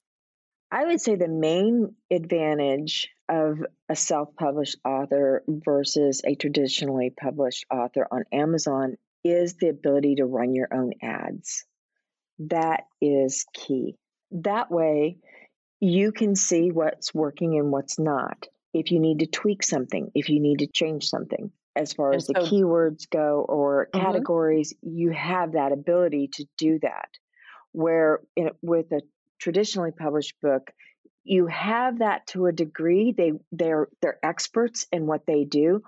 I 0.72 0.86
would 0.86 1.02
say 1.02 1.16
the 1.16 1.28
main 1.28 1.96
advantage 2.12 3.10
of 3.30 3.64
a 3.88 3.96
self 3.96 4.36
published 4.36 4.78
author 4.84 5.44
versus 5.48 6.22
a 6.26 6.36
traditionally 6.36 7.10
published 7.12 7.66
author 7.72 8.08
on 8.12 8.24
Amazon 8.32 8.98
is 9.24 9.56
the 9.56 9.70
ability 9.70 10.16
to 10.16 10.26
run 10.26 10.54
your 10.54 10.68
own 10.74 10.94
ads. 11.02 11.66
That 12.40 12.86
is 13.00 13.46
key. 13.54 13.98
That 14.34 14.72
way, 14.72 15.18
you 15.80 16.12
can 16.12 16.36
see 16.36 16.72
what's 16.72 17.14
working 17.14 17.58
and 17.58 17.72
what's 17.72 18.00
not. 18.00 18.48
If 18.74 18.92
you 18.92 19.00
need 19.00 19.20
to 19.20 19.28
tweak 19.28 19.64
something, 19.64 20.12
if 20.16 20.30
you 20.30 20.40
need 20.40 20.60
to 20.60 20.68
change 20.68 21.06
something, 21.06 21.52
as 21.76 21.94
far 21.94 22.12
and 22.12 22.18
as 22.18 22.28
so, 22.28 22.34
the 22.34 22.40
keywords 22.40 23.10
go 23.10 23.46
or 23.48 23.88
mm-hmm. 23.94 24.06
categories, 24.06 24.74
you 24.82 25.12
have 25.12 25.54
that 25.54 25.72
ability 25.72 26.30
to 26.34 26.46
do 26.58 26.80
that. 26.82 27.10
Where 27.72 28.22
in, 28.36 28.52
with 28.62 28.92
a 28.92 29.02
traditionally 29.40 29.92
published 29.92 30.36
book, 30.42 30.72
you 31.24 31.48
have 31.48 32.00
that 32.00 32.28
to 32.28 32.48
a 32.48 32.52
degree. 32.52 33.14
They 33.16 33.34
they're 33.52 33.88
they're 34.02 34.20
experts 34.24 34.88
in 34.92 35.08
what 35.08 35.26
they 35.26 35.44
do, 35.44 35.82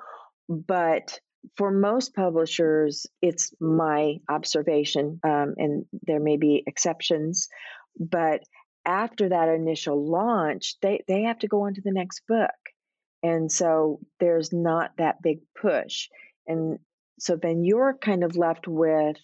but 0.50 1.20
for 1.58 1.72
most 1.72 2.16
publishers, 2.16 3.06
it's 3.22 3.54
my 3.60 4.16
observation, 4.28 5.20
um, 5.24 5.54
and 5.58 5.86
there 6.08 6.20
may 6.20 6.38
be 6.38 6.64
exceptions, 6.66 7.50
but 8.00 8.42
after 8.86 9.30
that 9.30 9.50
initial 9.50 10.10
launch, 10.10 10.76
they, 10.82 11.04
they 11.08 11.24
have 11.24 11.40
to 11.40 11.48
go 11.48 11.66
on 11.66 11.74
to 11.74 11.82
the 11.82 11.92
next 11.92 12.22
book. 12.28 12.52
And 13.24 13.52
so 13.52 14.00
there's 14.20 14.54
not 14.54 14.92
that 14.98 15.22
big 15.22 15.40
push. 15.60 16.10
And 16.48 16.78
so 17.20 17.36
then 17.36 17.64
you're 17.64 17.98
kind 18.00 18.24
of 18.24 18.38
left 18.38 18.68
with 18.68 19.18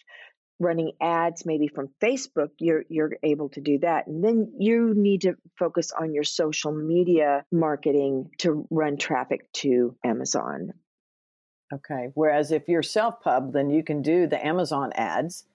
running 0.60 0.92
ads 1.02 1.46
maybe 1.46 1.68
from 1.68 1.90
Facebook, 2.02 2.50
you're 2.60 2.84
you're 2.88 3.12
able 3.24 3.50
to 3.50 3.62
do 3.62 3.80
that. 3.80 4.08
And 4.08 4.24
then 4.24 4.54
you 4.60 4.94
need 4.96 5.22
to 5.22 5.34
focus 5.58 5.92
on 5.92 6.14
your 6.14 6.24
social 6.24 6.72
media 6.72 7.44
marketing 7.52 8.30
to 8.40 8.68
run 8.70 8.98
traffic 8.98 9.52
to 9.54 9.96
Amazon. 10.06 10.72
Okay. 11.74 12.10
Whereas 12.14 12.52
if 12.52 12.68
you're 12.68 12.84
self-pub, 12.84 13.54
then 13.54 13.70
you 13.70 13.84
can 13.84 14.02
do 14.02 14.28
the 14.28 14.46
Amazon 14.46 14.92
ads 14.94 15.46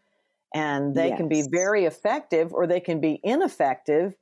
and 0.54 0.94
they 0.94 1.08
yes. 1.08 1.16
can 1.16 1.28
be 1.28 1.42
very 1.50 1.84
effective 1.84 2.52
or 2.52 2.66
they 2.66 2.80
can 2.80 3.00
be 3.00 3.20
ineffective 3.22 4.14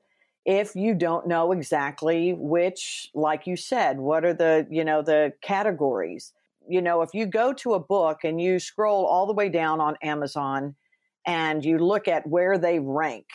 if 0.45 0.77
you 0.77 0.95
don't 0.95 1.27
know 1.27 1.53
exactly 1.53 2.35
which 2.35 3.11
like 3.15 3.47
you 3.47 3.57
said 3.57 3.99
what 3.99 4.25
are 4.25 4.35
the 4.35 4.67
you 4.71 4.85
know 4.85 5.03
the 5.03 5.33
categories 5.43 6.33
you 6.69 6.83
know 6.83 7.03
if 7.03 7.11
you 7.15 7.27
go 7.27 7.53
to 7.53 7.75
a 7.75 7.81
book 7.81 8.25
and 8.25 8.41
you 8.41 8.59
scroll 8.59 9.07
all 9.07 9.27
the 9.27 9.33
way 9.33 9.49
down 9.49 9.81
on 9.81 9.97
amazon 10.03 10.75
and 11.27 11.65
you 11.65 11.79
look 11.79 12.09
at 12.09 12.27
where 12.27 12.59
they 12.59 12.79
rank 12.79 13.27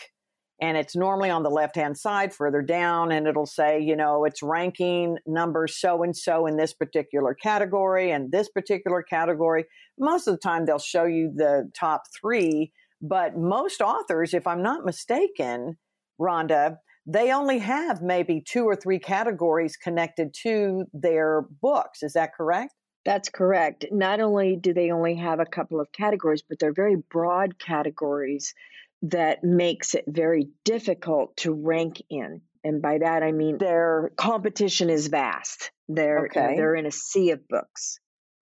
and 0.61 0.77
it's 0.77 0.95
normally 0.95 1.29
on 1.29 1.43
the 1.43 1.49
left 1.49 1.75
hand 1.75 1.97
side 1.97 2.33
further 2.33 2.61
down 2.61 3.11
and 3.11 3.27
it'll 3.27 3.45
say 3.45 3.79
you 3.79 3.95
know 3.95 4.25
it's 4.25 4.43
ranking 4.43 5.17
number 5.25 5.67
so 5.67 6.03
and 6.03 6.15
so 6.15 6.45
in 6.45 6.57
this 6.57 6.73
particular 6.73 7.33
category 7.33 8.11
and 8.11 8.31
this 8.31 8.49
particular 8.49 9.01
category. 9.01 9.65
Most 9.97 10.27
of 10.27 10.33
the 10.33 10.39
time 10.39 10.65
they'll 10.65 10.79
show 10.79 11.05
you 11.05 11.31
the 11.35 11.69
top 11.77 12.03
three 12.19 12.71
but 13.01 13.37
most 13.37 13.79
authors 13.79 14.33
if 14.33 14.45
i'm 14.45 14.61
not 14.61 14.85
mistaken 14.85 15.77
rhonda 16.19 16.75
they 17.11 17.31
only 17.31 17.57
have 17.59 18.03
maybe 18.03 18.39
two 18.39 18.65
or 18.65 18.75
three 18.75 18.99
categories 18.99 19.75
connected 19.75 20.31
to 20.43 20.85
their 20.93 21.45
books. 21.61 22.03
Is 22.03 22.13
that 22.13 22.35
correct? 22.35 22.73
That's 23.03 23.29
correct. 23.29 23.85
Not 23.91 24.19
only 24.19 24.55
do 24.55 24.73
they 24.73 24.91
only 24.91 25.15
have 25.15 25.39
a 25.39 25.45
couple 25.45 25.79
of 25.79 25.91
categories, 25.91 26.43
but 26.47 26.59
they're 26.59 26.73
very 26.73 26.97
broad 27.09 27.57
categories 27.57 28.53
that 29.01 29.43
makes 29.43 29.95
it 29.95 30.05
very 30.07 30.49
difficult 30.65 31.35
to 31.37 31.53
rank 31.53 32.01
in. 32.09 32.41
And 32.63 32.81
by 32.81 32.97
that 32.99 33.23
I 33.23 33.31
mean 33.31 33.57
their 33.57 34.11
competition 34.17 34.89
is 34.89 35.07
vast. 35.07 35.71
They're 35.87 36.25
okay. 36.25 36.55
they're 36.55 36.75
in 36.75 36.85
a 36.85 36.91
sea 36.91 37.31
of 37.31 37.47
books. 37.47 37.99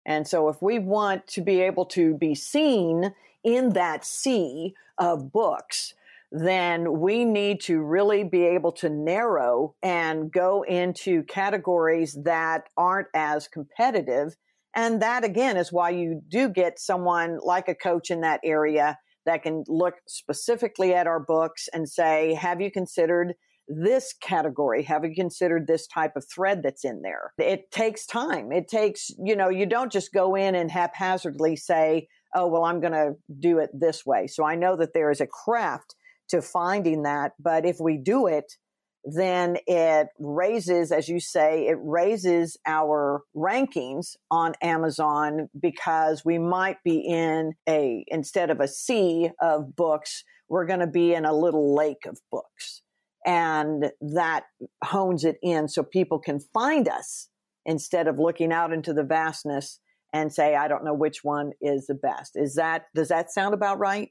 And 0.06 0.26
so 0.26 0.48
if 0.48 0.62
we 0.62 0.78
want 0.78 1.26
to 1.28 1.42
be 1.42 1.60
able 1.60 1.84
to 1.86 2.16
be 2.16 2.34
seen 2.34 3.14
in 3.44 3.70
that 3.74 4.04
sea 4.04 4.74
of 4.98 5.30
books, 5.30 5.94
then 6.32 7.00
we 7.00 7.24
need 7.24 7.60
to 7.60 7.80
really 7.80 8.24
be 8.24 8.44
able 8.44 8.72
to 8.72 8.88
narrow 8.88 9.74
and 9.82 10.32
go 10.32 10.62
into 10.62 11.22
categories 11.24 12.16
that 12.24 12.68
aren't 12.76 13.08
as 13.14 13.48
competitive 13.48 14.36
And 14.74 15.02
that 15.02 15.24
again 15.24 15.56
is 15.56 15.72
why 15.72 15.90
you 15.90 16.22
do 16.28 16.48
get 16.48 16.78
someone 16.78 17.38
like 17.42 17.68
a 17.68 17.74
coach 17.74 18.10
in 18.10 18.20
that 18.20 18.40
area 18.44 18.98
that 19.30 19.44
can 19.44 19.62
look 19.68 19.94
specifically 20.08 20.92
at 20.92 21.06
our 21.06 21.20
books 21.20 21.68
and 21.72 21.88
say, 21.88 22.34
have 22.34 22.60
you 22.60 22.68
considered 22.68 23.34
this 23.68 24.12
category? 24.20 24.82
Have 24.82 25.04
you 25.04 25.14
considered 25.14 25.68
this 25.68 25.86
type 25.86 26.16
of 26.16 26.24
thread 26.28 26.64
that's 26.64 26.84
in 26.84 27.02
there? 27.02 27.32
It 27.38 27.70
takes 27.70 28.06
time. 28.06 28.50
It 28.50 28.66
takes, 28.66 29.10
you 29.24 29.36
know, 29.36 29.48
you 29.48 29.66
don't 29.66 29.92
just 29.92 30.12
go 30.12 30.34
in 30.34 30.56
and 30.56 30.68
haphazardly 30.68 31.54
say, 31.54 32.08
oh, 32.34 32.48
well, 32.48 32.64
I'm 32.64 32.80
going 32.80 32.92
to 32.92 33.12
do 33.38 33.58
it 33.58 33.70
this 33.72 34.04
way. 34.04 34.26
So 34.26 34.44
I 34.44 34.56
know 34.56 34.76
that 34.76 34.94
there 34.94 35.12
is 35.12 35.20
a 35.20 35.28
craft 35.28 35.94
to 36.30 36.42
finding 36.42 37.04
that. 37.04 37.32
But 37.38 37.64
if 37.64 37.76
we 37.80 37.96
do 37.96 38.26
it, 38.26 38.56
then 39.04 39.56
it 39.66 40.08
raises, 40.18 40.92
as 40.92 41.08
you 41.08 41.20
say, 41.20 41.66
it 41.66 41.78
raises 41.80 42.58
our 42.66 43.22
rankings 43.34 44.16
on 44.30 44.52
Amazon 44.62 45.48
because 45.58 46.24
we 46.24 46.38
might 46.38 46.76
be 46.84 46.98
in 46.98 47.54
a, 47.68 48.04
instead 48.08 48.50
of 48.50 48.60
a 48.60 48.68
sea 48.68 49.30
of 49.40 49.74
books, 49.74 50.24
we're 50.48 50.66
going 50.66 50.80
to 50.80 50.86
be 50.86 51.14
in 51.14 51.24
a 51.24 51.32
little 51.32 51.74
lake 51.74 52.04
of 52.06 52.18
books. 52.30 52.82
And 53.24 53.90
that 54.00 54.44
hones 54.84 55.24
it 55.24 55.36
in 55.42 55.68
so 55.68 55.82
people 55.82 56.18
can 56.18 56.40
find 56.52 56.88
us 56.88 57.28
instead 57.64 58.06
of 58.06 58.18
looking 58.18 58.52
out 58.52 58.72
into 58.72 58.92
the 58.92 59.04
vastness 59.04 59.80
and 60.12 60.32
say, 60.32 60.56
I 60.56 60.68
don't 60.68 60.84
know 60.84 60.94
which 60.94 61.22
one 61.22 61.52
is 61.60 61.86
the 61.86 61.94
best. 61.94 62.32
Is 62.34 62.54
that, 62.56 62.86
does 62.94 63.08
that 63.08 63.30
sound 63.30 63.54
about 63.54 63.78
right? 63.78 64.10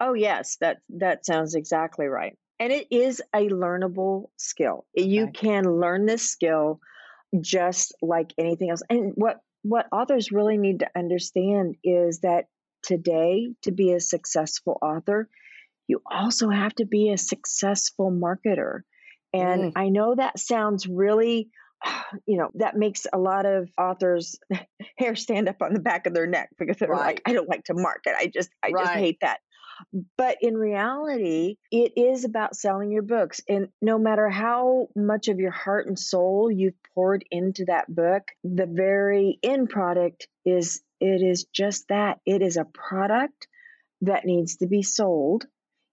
Oh, 0.00 0.14
yes, 0.14 0.56
that, 0.60 0.78
that 0.98 1.26
sounds 1.26 1.54
exactly 1.54 2.06
right. 2.06 2.36
And 2.60 2.72
it 2.72 2.86
is 2.90 3.20
a 3.34 3.48
learnable 3.48 4.26
skill. 4.36 4.86
Okay. 4.96 5.08
You 5.08 5.28
can 5.32 5.64
learn 5.64 6.06
this 6.06 6.30
skill 6.30 6.80
just 7.40 7.94
like 8.00 8.32
anything 8.38 8.70
else. 8.70 8.82
And 8.88 9.12
what, 9.16 9.40
what 9.62 9.86
authors 9.90 10.30
really 10.30 10.56
need 10.56 10.80
to 10.80 10.90
understand 10.96 11.76
is 11.82 12.20
that 12.20 12.46
today, 12.82 13.54
to 13.62 13.72
be 13.72 13.92
a 13.92 14.00
successful 14.00 14.78
author, 14.80 15.28
you 15.88 16.00
also 16.10 16.48
have 16.48 16.74
to 16.76 16.86
be 16.86 17.10
a 17.10 17.18
successful 17.18 18.10
marketer. 18.10 18.80
And 19.32 19.62
mm. 19.62 19.72
I 19.74 19.88
know 19.88 20.14
that 20.14 20.38
sounds 20.38 20.86
really, 20.86 21.48
you 22.26 22.38
know, 22.38 22.50
that 22.54 22.76
makes 22.76 23.06
a 23.12 23.18
lot 23.18 23.46
of 23.46 23.68
authors 23.78 24.38
hair 24.98 25.16
stand 25.16 25.48
up 25.48 25.60
on 25.60 25.74
the 25.74 25.80
back 25.80 26.06
of 26.06 26.14
their 26.14 26.26
neck 26.26 26.50
because 26.58 26.76
they're 26.76 26.88
right. 26.88 27.06
like, 27.06 27.22
I 27.26 27.32
don't 27.32 27.48
like 27.48 27.64
to 27.64 27.74
market. 27.74 28.14
I 28.16 28.30
just, 28.32 28.50
I 28.62 28.70
right. 28.70 28.84
just 28.84 28.94
hate 28.94 29.18
that. 29.20 29.40
But 30.16 30.38
in 30.40 30.56
reality, 30.56 31.56
it 31.70 31.92
is 31.96 32.24
about 32.24 32.56
selling 32.56 32.90
your 32.90 33.02
books. 33.02 33.40
And 33.48 33.68
no 33.82 33.98
matter 33.98 34.28
how 34.28 34.88
much 34.94 35.28
of 35.28 35.38
your 35.38 35.50
heart 35.50 35.86
and 35.86 35.98
soul 35.98 36.50
you've 36.50 36.80
poured 36.94 37.24
into 37.30 37.64
that 37.66 37.92
book, 37.92 38.28
the 38.42 38.66
very 38.66 39.38
end 39.42 39.70
product 39.70 40.28
is 40.44 40.82
it 41.00 41.22
is 41.22 41.44
just 41.52 41.88
that. 41.88 42.20
It 42.24 42.42
is 42.42 42.56
a 42.56 42.64
product 42.64 43.48
that 44.02 44.24
needs 44.24 44.56
to 44.56 44.66
be 44.66 44.82
sold 44.82 45.46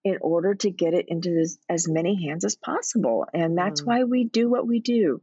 in 0.03 0.17
order 0.21 0.55
to 0.55 0.71
get 0.71 0.93
it 0.93 1.05
into 1.09 1.29
this, 1.29 1.57
as 1.69 1.87
many 1.87 2.27
hands 2.27 2.43
as 2.43 2.55
possible. 2.55 3.25
And 3.33 3.57
that's 3.57 3.81
mm. 3.81 3.87
why 3.87 4.03
we 4.03 4.23
do 4.23 4.49
what 4.49 4.65
we 4.65 4.79
do. 4.79 5.21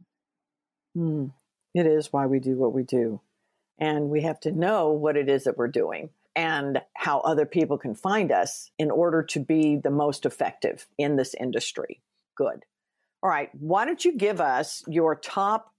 Mm. 0.97 1.31
It 1.73 1.85
is 1.85 2.11
why 2.11 2.27
we 2.27 2.39
do 2.39 2.55
what 2.55 2.73
we 2.73 2.83
do. 2.83 3.21
And 3.77 4.09
we 4.09 4.21
have 4.23 4.39
to 4.41 4.51
know 4.51 4.91
what 4.91 5.17
it 5.17 5.29
is 5.29 5.45
that 5.45 5.57
we're 5.57 5.67
doing 5.67 6.09
and 6.39 6.79
how 6.95 7.19
other 7.19 7.45
people 7.45 7.77
can 7.77 7.93
find 7.93 8.31
us 8.31 8.71
in 8.79 8.91
order 8.91 9.21
to 9.21 9.41
be 9.41 9.75
the 9.83 9.91
most 9.91 10.25
effective 10.25 10.87
in 10.97 11.17
this 11.17 11.35
industry. 11.37 12.01
Good. 12.37 12.63
All 13.21 13.29
right. 13.29 13.49
Why 13.59 13.83
don't 13.83 14.05
you 14.05 14.15
give 14.15 14.39
us 14.39 14.81
your 14.87 15.15
top 15.15 15.69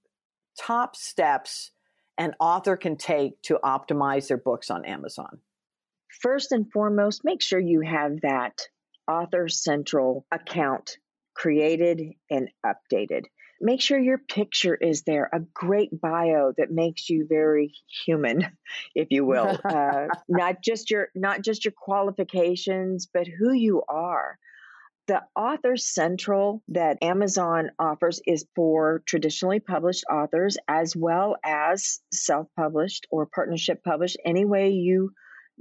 top 0.59 0.97
steps 0.97 1.71
an 2.19 2.35
author 2.39 2.77
can 2.77 2.99
take 2.99 3.41
to 3.41 3.59
optimize 3.65 4.29
their 4.29 4.37
books 4.37 4.69
on 4.69 4.85
Amazon? 4.85 5.39
First 6.21 6.53
and 6.53 6.71
foremost, 6.71 7.23
make 7.25 7.41
sure 7.41 7.59
you 7.59 7.81
have 7.81 8.21
that 8.21 8.61
Author 9.09 9.49
Central 9.49 10.27
account 10.31 10.99
created 11.33 12.03
and 12.29 12.51
updated. 12.67 13.25
Make 13.61 13.81
sure 13.83 13.99
your 13.99 14.19
picture 14.19 14.75
is 14.75 15.03
there, 15.03 15.29
a 15.33 15.41
great 15.41 16.01
bio 16.01 16.53
that 16.57 16.71
makes 16.71 17.11
you 17.11 17.27
very 17.29 17.75
human, 18.07 18.47
if 18.95 19.09
you 19.11 19.25
will. 19.25 19.59
uh, 19.65 20.07
not 20.29 20.63
just 20.63 20.91
your 20.91 21.09
not 21.15 21.43
just 21.43 21.65
your 21.65 21.75
qualifications, 21.77 23.09
but 23.13 23.27
who 23.27 23.53
you 23.53 23.83
are. 23.89 24.39
The 25.09 25.23
Author 25.35 25.77
Central 25.77 26.63
that 26.69 27.03
Amazon 27.03 27.71
offers 27.79 28.21
is 28.27 28.47
for 28.55 29.03
traditionally 29.07 29.59
published 29.59 30.05
authors 30.11 30.57
as 30.69 30.95
well 30.95 31.37
as 31.45 32.01
self 32.13 32.47
published 32.57 33.07
or 33.11 33.27
partnership 33.27 33.83
published. 33.83 34.19
Any 34.25 34.45
way 34.45 34.71
you 34.71 35.13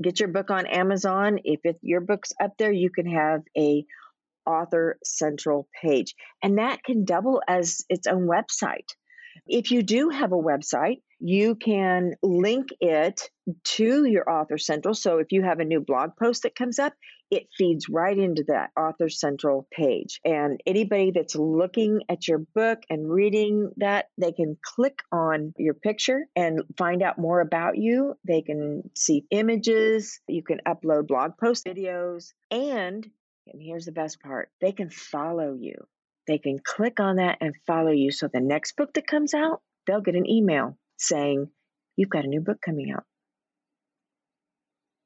get 0.02 0.20
your 0.20 0.30
book 0.30 0.50
on 0.52 0.66
Amazon. 0.66 1.40
If 1.44 1.62
it, 1.64 1.80
your 1.82 2.02
book's 2.02 2.32
up 2.42 2.54
there, 2.58 2.72
you 2.72 2.90
can 2.90 3.08
have 3.08 3.42
a 3.58 3.86
author 4.50 4.98
central 5.04 5.68
page, 5.82 6.16
and 6.42 6.58
that 6.58 6.84
can 6.84 7.06
double 7.06 7.42
as 7.48 7.86
its 7.90 8.08
own 8.08 8.28
website. 8.28 8.90
If 9.46 9.72
you 9.72 9.84
do 9.84 10.10
have 10.10 10.32
a 10.32 10.38
website, 10.38 11.02
you 11.20 11.56
can 11.56 12.14
link 12.24 12.70
it 12.80 13.22
to 13.64 14.06
your 14.06 14.30
Author 14.30 14.58
Central. 14.58 14.94
So 14.94 15.18
if 15.18 15.32
you 15.32 15.44
have 15.44 15.60
a 15.60 15.66
new 15.66 15.82
blog 15.82 16.12
post 16.18 16.44
that 16.44 16.56
comes 16.56 16.80
up, 16.80 16.94
it 17.32 17.48
feeds 17.58 17.88
right 17.90 18.18
into 18.18 18.44
that 18.48 18.70
Author 18.80 19.10
Central 19.10 19.68
page. 19.72 20.20
And 20.24 20.60
anybody 20.66 21.12
that's 21.14 21.36
looking 21.36 22.02
at 22.10 22.28
your 22.28 22.40
book 22.56 22.80
and 22.90 23.12
reading 23.12 23.72
that, 23.78 24.06
they 24.18 24.32
can 24.32 24.58
click 24.64 25.00
on 25.12 25.54
your 25.58 25.74
picture 25.74 26.26
and 26.36 26.62
find 26.78 27.04
out 27.04 27.20
more 27.20 27.42
about 27.42 27.78
you. 27.78 28.16
They 28.28 28.42
can 28.42 28.90
see 28.96 29.26
images, 29.30 30.22
you 30.28 30.44
can 30.44 30.60
upload 30.68 31.08
blog 31.08 31.32
post 31.40 31.66
videos, 31.66 32.34
and 32.50 33.06
and 33.52 33.62
here's 33.62 33.86
the 33.86 33.92
best 33.92 34.22
part 34.22 34.50
they 34.62 34.72
can 34.72 34.90
follow 34.90 35.54
you. 35.60 35.76
They 36.28 36.38
can 36.38 36.60
click 36.60 37.00
on 37.00 37.16
that 37.16 37.40
and 37.42 37.56
follow 37.66 37.92
you. 37.92 38.12
So 38.12 38.28
the 38.32 38.40
next 38.40 38.76
book 38.76 38.94
that 38.94 39.08
comes 39.08 39.34
out, 39.34 39.62
they'll 39.88 40.02
get 40.02 40.16
an 40.16 40.30
email 40.30 40.78
saying, 40.98 41.50
You've 41.96 42.10
got 42.10 42.24
a 42.24 42.30
new 42.30 42.40
book 42.40 42.62
coming 42.62 42.92
out. 42.92 43.04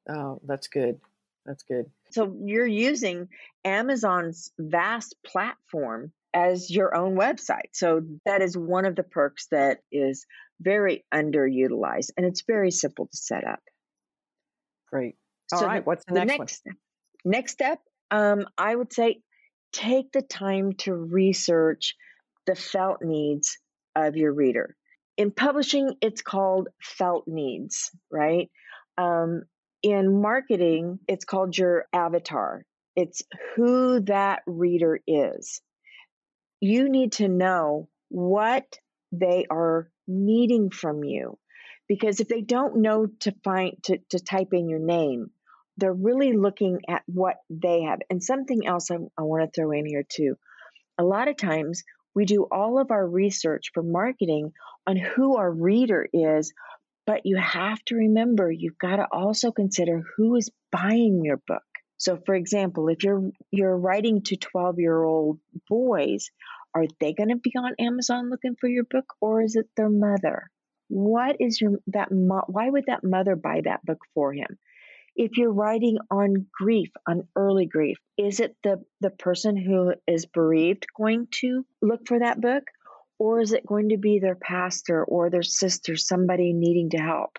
Oh, 0.08 0.40
that's 0.44 0.68
good. 0.68 1.00
That's 1.46 1.62
good. 1.64 1.86
So 2.12 2.36
you're 2.44 2.66
using 2.66 3.28
Amazon's 3.64 4.52
vast 4.58 5.16
platform 5.26 6.12
as 6.32 6.70
your 6.70 6.94
own 6.94 7.16
website. 7.16 7.72
So 7.72 8.02
that 8.24 8.42
is 8.42 8.56
one 8.56 8.84
of 8.84 8.96
the 8.96 9.02
perks 9.02 9.46
that 9.50 9.78
is 9.90 10.26
very 10.60 11.04
underutilized 11.12 12.10
and 12.16 12.26
it's 12.26 12.42
very 12.46 12.70
simple 12.70 13.06
to 13.06 13.16
set 13.16 13.44
up. 13.44 13.60
Great. 14.90 15.16
All 15.52 15.60
so 15.60 15.66
right. 15.66 15.84
The, 15.84 15.88
What's 15.88 16.04
the, 16.04 16.14
the 16.14 16.24
next, 16.24 16.38
next 16.38 16.56
step? 16.56 16.74
Next 17.24 17.52
step, 17.52 17.78
um, 18.10 18.46
I 18.56 18.74
would 18.74 18.92
say 18.92 19.20
take 19.72 20.12
the 20.12 20.22
time 20.22 20.72
to 20.78 20.94
research 20.94 21.94
the 22.46 22.54
felt 22.54 23.02
needs 23.02 23.58
of 23.96 24.16
your 24.16 24.32
reader. 24.32 24.76
In 25.16 25.30
publishing, 25.30 25.94
it's 26.00 26.22
called 26.22 26.68
felt 26.80 27.26
needs, 27.26 27.90
right? 28.10 28.50
Um, 28.98 29.42
in 29.82 30.20
marketing, 30.20 30.98
it's 31.06 31.24
called 31.24 31.56
your 31.56 31.86
avatar. 31.92 32.64
It's 32.96 33.22
who 33.54 34.00
that 34.00 34.42
reader 34.46 34.98
is. 35.06 35.60
You 36.60 36.88
need 36.88 37.12
to 37.12 37.28
know 37.28 37.88
what 38.08 38.78
they 39.12 39.46
are 39.50 39.90
needing 40.06 40.70
from 40.70 41.04
you. 41.04 41.38
Because 41.86 42.20
if 42.20 42.28
they 42.28 42.40
don't 42.40 42.80
know 42.80 43.08
to 43.20 43.34
find 43.44 43.76
to, 43.84 43.98
to 44.10 44.18
type 44.18 44.52
in 44.52 44.68
your 44.68 44.78
name, 44.78 45.30
they're 45.76 45.92
really 45.92 46.32
looking 46.32 46.80
at 46.88 47.02
what 47.06 47.36
they 47.50 47.82
have. 47.82 48.00
And 48.10 48.22
something 48.22 48.66
else 48.66 48.90
I, 48.90 48.96
I 49.18 49.22
want 49.22 49.44
to 49.44 49.50
throw 49.60 49.72
in 49.72 49.86
here 49.86 50.04
too. 50.08 50.36
A 50.98 51.04
lot 51.04 51.28
of 51.28 51.36
times 51.36 51.82
we 52.14 52.24
do 52.24 52.46
all 52.50 52.78
of 52.78 52.90
our 52.90 53.06
research 53.06 53.70
for 53.74 53.82
marketing 53.82 54.52
on 54.86 54.96
who 54.96 55.36
our 55.36 55.50
reader 55.50 56.06
is, 56.12 56.52
but 57.06 57.22
you 57.24 57.36
have 57.36 57.82
to 57.86 57.96
remember 57.96 58.50
you've 58.50 58.78
got 58.78 58.96
to 58.96 59.06
also 59.10 59.50
consider 59.50 60.02
who 60.16 60.36
is 60.36 60.50
buying 60.70 61.24
your 61.24 61.40
book. 61.46 61.62
So 61.96 62.18
for 62.24 62.34
example, 62.34 62.88
if 62.88 63.02
you're 63.02 63.30
you're 63.50 63.76
writing 63.76 64.22
to 64.22 64.36
12-year-old 64.36 65.38
boys, 65.68 66.30
are 66.74 66.86
they 67.00 67.12
going 67.12 67.30
to 67.30 67.36
be 67.36 67.52
on 67.56 67.74
Amazon 67.78 68.30
looking 68.30 68.56
for 68.60 68.68
your 68.68 68.84
book 68.84 69.06
or 69.20 69.42
is 69.42 69.56
it 69.56 69.66
their 69.76 69.90
mother? 69.90 70.50
What 70.88 71.36
is 71.40 71.60
your 71.60 71.78
that 71.88 72.12
mo- 72.12 72.44
why 72.46 72.68
would 72.68 72.84
that 72.86 73.04
mother 73.04 73.36
buy 73.36 73.62
that 73.64 73.84
book 73.84 73.98
for 74.14 74.32
him? 74.32 74.58
If 75.16 75.36
you're 75.36 75.52
writing 75.52 75.98
on 76.10 76.46
grief, 76.52 76.90
on 77.06 77.28
early 77.36 77.66
grief, 77.66 77.98
is 78.18 78.40
it 78.40 78.56
the, 78.64 78.82
the 79.00 79.10
person 79.10 79.56
who 79.56 79.94
is 80.06 80.26
bereaved 80.26 80.86
going 80.96 81.28
to 81.30 81.64
look 81.80 82.06
for 82.06 82.18
that 82.18 82.40
book? 82.40 82.64
Or 83.18 83.40
is 83.40 83.52
it 83.52 83.66
going 83.66 83.90
to 83.90 83.96
be 83.96 84.18
their 84.18 84.34
pastor 84.34 85.04
or 85.04 85.30
their 85.30 85.44
sister, 85.44 85.96
somebody 85.96 86.52
needing 86.52 86.90
to 86.90 86.98
help? 86.98 87.38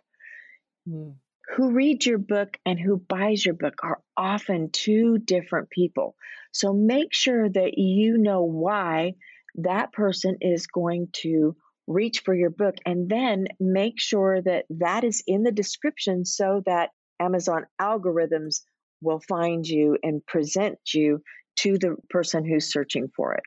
Mm. 0.88 1.16
Who 1.56 1.72
reads 1.72 2.06
your 2.06 2.18
book 2.18 2.58
and 2.66 2.80
who 2.80 2.98
buys 2.98 3.46
your 3.46 3.56
book 3.56 3.76
are 3.84 4.02
often 4.18 4.72
two 4.72 5.18
different 5.20 5.70
people. 5.70 6.16
So 6.54 6.74
make 6.74 7.14
sure 7.14 7.48
that 7.50 7.78
you 7.78 8.18
know 8.18 8.44
why 8.44 9.16
that 9.56 9.94
person 9.94 10.38
is 10.42 10.68
going 10.68 11.10
to 11.18 11.56
reach 11.88 12.22
for 12.26 12.34
your 12.34 12.50
book 12.50 12.76
and 12.86 13.10
then 13.10 13.48
make 13.60 14.00
sure 14.00 14.42
that 14.42 14.66
that 14.72 15.04
is 15.04 15.24
in 15.28 15.44
the 15.44 15.52
description 15.52 16.26
so 16.26 16.64
that 16.66 16.90
Amazon 17.20 17.66
algorithms 17.80 18.62
will 19.02 19.20
find 19.20 19.68
you 19.68 19.98
and 20.04 20.26
present 20.26 20.80
you 20.94 21.22
to 21.58 21.78
the 21.78 21.96
person 22.10 22.46
who's 22.46 22.72
searching 22.72 23.10
for 23.16 23.34
it. 23.34 23.44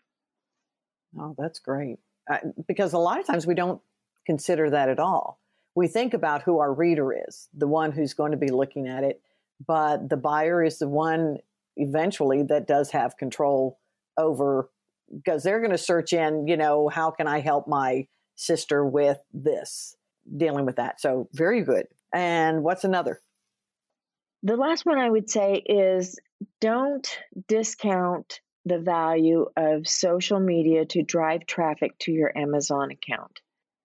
Oh, 1.19 1.35
that's 1.37 1.59
great. 1.59 1.99
Because 2.67 2.93
a 2.93 2.99
lot 2.99 3.19
of 3.19 3.27
times 3.27 3.47
we 3.47 3.55
don't 3.55 3.81
consider 4.27 4.71
that 4.71 4.89
at 4.89 4.99
all. 4.99 5.41
We 5.75 5.89
think 5.89 6.15
about 6.15 6.43
who 6.43 6.59
our 6.59 6.73
reader 6.73 7.13
is, 7.13 7.49
the 7.55 7.69
one 7.69 7.93
who's 7.93 8.15
going 8.15 8.33
to 8.33 8.39
be 8.39 8.51
looking 8.51 8.89
at 8.89 9.05
it, 9.05 9.21
but 9.67 10.09
the 10.09 10.17
buyer 10.17 10.63
is 10.63 10.79
the 10.79 10.89
one 10.89 11.39
eventually 11.77 12.43
that 12.45 12.67
does 12.67 12.91
have 12.91 13.17
control 13.17 13.79
over 14.17 14.71
because 15.15 15.43
they're 15.43 15.61
going 15.61 15.71
to 15.71 15.79
search 15.79 16.13
in, 16.13 16.47
you 16.47 16.57
know, 16.57 16.89
how 16.89 17.11
can 17.11 17.27
I 17.27 17.41
help 17.41 17.67
my 17.67 18.07
sister 18.35 18.85
with 18.85 19.19
this, 19.33 19.97
dealing 20.37 20.67
with 20.67 20.77
that. 20.77 21.01
So, 21.01 21.29
very 21.33 21.63
good. 21.63 21.87
And 22.13 22.63
what's 22.63 22.85
another? 22.85 23.21
The 24.45 24.57
last 24.57 24.87
one 24.87 24.99
I 24.99 25.11
would 25.11 25.29
say 25.29 25.55
is 25.55 26.19
don't 26.61 27.19
discount 27.49 28.41
the 28.65 28.79
value 28.79 29.47
of 29.57 29.89
social 29.89 30.39
media 30.39 30.85
to 30.87 31.03
drive 31.03 31.47
traffic 31.47 31.99
to 32.01 32.13
your 32.13 32.37
Amazon 32.37 32.91
account. 32.93 33.41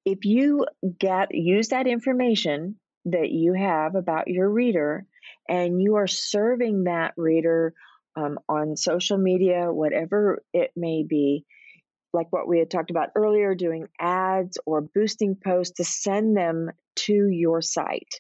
If 0.06 0.26
you 0.26 0.68
get 1.00 1.34
use 1.34 1.70
that 1.70 1.88
information 1.88 2.76
that 3.06 3.32
you 3.32 3.54
have 3.54 3.96
about 3.96 4.28
your 4.28 4.50
reader 4.50 5.06
and 5.50 5.82
you 5.82 5.96
are 5.96 6.08
serving 6.08 6.84
that 6.84 7.14
reader 7.18 7.74
um, 8.16 8.38
on 8.48 8.78
social 8.78 9.18
media, 9.18 9.72
whatever 9.72 10.44
it 10.54 10.72
may 10.76 11.04
be, 11.04 11.46
like 12.14 12.28
what 12.32 12.48
we 12.48 12.60
had 12.60 12.70
talked 12.70 12.92
about 12.92 13.10
earlier, 13.16 13.56
doing 13.56 13.88
ads 14.00 14.60
or 14.66 14.82
boosting 14.82 15.36
posts 15.36 15.78
to 15.78 15.84
send 15.84 16.38
them 16.38 16.70
to 16.96 17.28
your 17.30 17.62
site 17.62 18.20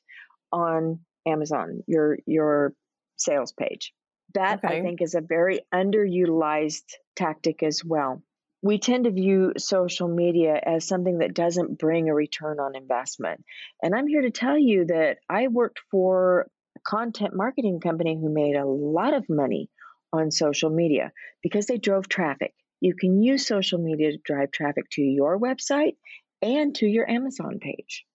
on 0.52 1.00
Amazon, 1.26 1.84
your 1.88 2.18
your 2.26 2.74
sales 3.18 3.54
page. 3.54 3.94
That 4.34 4.64
okay. 4.64 4.80
I 4.80 4.82
think 4.82 5.02
is 5.02 5.16
a 5.16 5.22
very 5.22 5.62
underutilized 5.74 6.86
tactic 7.16 7.64
as 7.64 7.84
well. 7.84 8.24
We 8.62 8.80
tend 8.80 9.04
to 9.04 9.12
view 9.12 9.54
social 9.58 10.08
media 10.08 10.60
as 10.64 10.88
something 10.88 11.20
that 11.20 11.34
doesn't 11.34 11.78
bring 11.78 12.10
a 12.10 12.16
return 12.16 12.60
on 12.60 12.76
investment. 12.76 13.44
And 13.82 13.94
I'm 13.94 14.08
here 14.08 14.22
to 14.22 14.32
tell 14.32 14.58
you 14.58 14.86
that 14.86 15.18
I 15.30 15.50
worked 15.50 15.82
for 15.92 16.48
a 16.76 16.80
content 16.80 17.36
marketing 17.36 17.82
company 17.82 18.16
who 18.16 18.34
made 18.34 18.56
a 18.56 18.66
lot 18.66 19.14
of 19.14 19.26
money 19.30 19.70
on 20.14 20.32
social 20.32 20.70
media 20.70 21.12
because 21.42 21.66
they 21.66 21.78
drove 21.78 22.08
traffic. 22.08 22.54
You 22.80 22.96
can 22.96 23.22
use 23.22 23.46
social 23.46 23.80
media 23.80 24.12
to 24.12 24.18
drive 24.24 24.52
traffic 24.52 24.86
to 24.92 25.02
your 25.02 25.40
website 25.40 25.96
and 26.42 26.74
to 26.76 26.86
your 26.86 27.10
Amazon 27.10 27.60
page. 27.60 28.06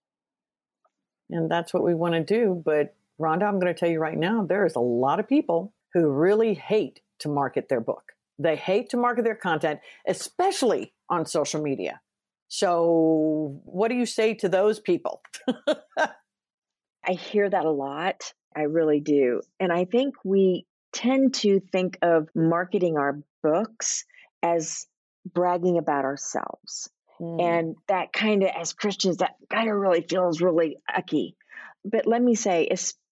And 1.30 1.50
that's 1.50 1.74
what 1.74 1.84
we 1.84 1.94
want 1.94 2.14
to 2.14 2.22
do. 2.22 2.62
But 2.64 2.94
Rhonda, 3.20 3.44
I'm 3.44 3.58
going 3.58 3.72
to 3.72 3.78
tell 3.78 3.88
you 3.88 4.00
right 4.00 4.16
now, 4.16 4.44
there 4.44 4.66
is 4.66 4.76
a 4.76 4.80
lot 4.80 5.20
of 5.20 5.28
people 5.28 5.74
who 5.94 6.08
really 6.08 6.54
hate 6.54 7.00
to 7.20 7.28
market 7.28 7.68
their 7.68 7.80
book. 7.80 8.12
They 8.38 8.56
hate 8.56 8.90
to 8.90 8.96
market 8.96 9.24
their 9.24 9.34
content, 9.34 9.80
especially 10.06 10.94
on 11.10 11.26
social 11.26 11.60
media. 11.60 12.00
So, 12.48 13.60
what 13.64 13.88
do 13.88 13.94
you 13.94 14.06
say 14.06 14.34
to 14.34 14.48
those 14.48 14.80
people? 14.80 15.20
I 15.98 17.12
hear 17.12 17.48
that 17.48 17.64
a 17.64 17.70
lot. 17.70 18.32
I 18.56 18.62
really 18.62 19.00
do. 19.00 19.42
And 19.60 19.72
I 19.72 19.84
think 19.84 20.14
we 20.24 20.66
tend 20.92 21.34
to 21.34 21.60
think 21.72 21.98
of 22.02 22.28
marketing 22.34 22.96
our 22.96 23.18
books 23.42 24.04
as 24.42 24.86
bragging 25.26 25.78
about 25.78 26.04
ourselves. 26.04 26.90
Mm. 27.20 27.42
And 27.42 27.76
that 27.88 28.12
kind 28.12 28.42
of, 28.42 28.50
as 28.58 28.72
Christians, 28.72 29.18
that 29.18 29.34
kind 29.50 29.70
of 29.70 29.76
really 29.76 30.02
feels 30.02 30.40
really 30.40 30.78
icky. 30.96 31.36
But 31.84 32.06
let 32.06 32.22
me 32.22 32.34
say, 32.34 32.68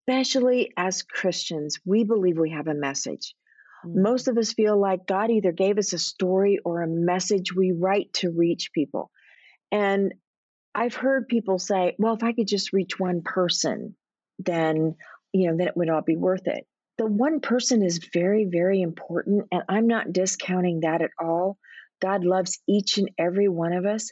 especially 0.08 0.72
as 0.76 1.02
Christians, 1.02 1.78
we 1.84 2.04
believe 2.04 2.38
we 2.38 2.50
have 2.50 2.68
a 2.68 2.74
message. 2.74 3.34
Mm. 3.84 4.02
Most 4.02 4.28
of 4.28 4.38
us 4.38 4.52
feel 4.52 4.78
like 4.78 5.06
God 5.06 5.30
either 5.30 5.52
gave 5.52 5.78
us 5.78 5.92
a 5.92 5.98
story 5.98 6.58
or 6.64 6.82
a 6.82 6.88
message 6.88 7.54
we 7.54 7.72
write 7.72 8.12
to 8.14 8.30
reach 8.30 8.70
people. 8.72 9.10
And 9.72 10.14
I've 10.74 10.94
heard 10.94 11.28
people 11.28 11.58
say, 11.58 11.96
well, 11.98 12.14
if 12.14 12.22
I 12.22 12.32
could 12.32 12.46
just 12.46 12.72
reach 12.72 12.98
one 12.98 13.22
person, 13.22 13.96
then, 14.38 14.96
you 15.32 15.50
know, 15.50 15.56
then 15.56 15.68
it 15.68 15.76
would 15.76 15.90
all 15.90 16.02
be 16.02 16.16
worth 16.16 16.46
it 16.46 16.66
the 16.98 17.06
one 17.06 17.40
person 17.40 17.82
is 17.82 18.08
very, 18.12 18.46
very 18.50 18.80
important. 18.80 19.46
And 19.52 19.62
I'm 19.68 19.86
not 19.86 20.12
discounting 20.12 20.80
that 20.80 21.02
at 21.02 21.10
all. 21.20 21.58
God 22.00 22.24
loves 22.24 22.58
each 22.68 22.98
and 22.98 23.10
every 23.18 23.48
one 23.48 23.72
of 23.72 23.84
us. 23.84 24.10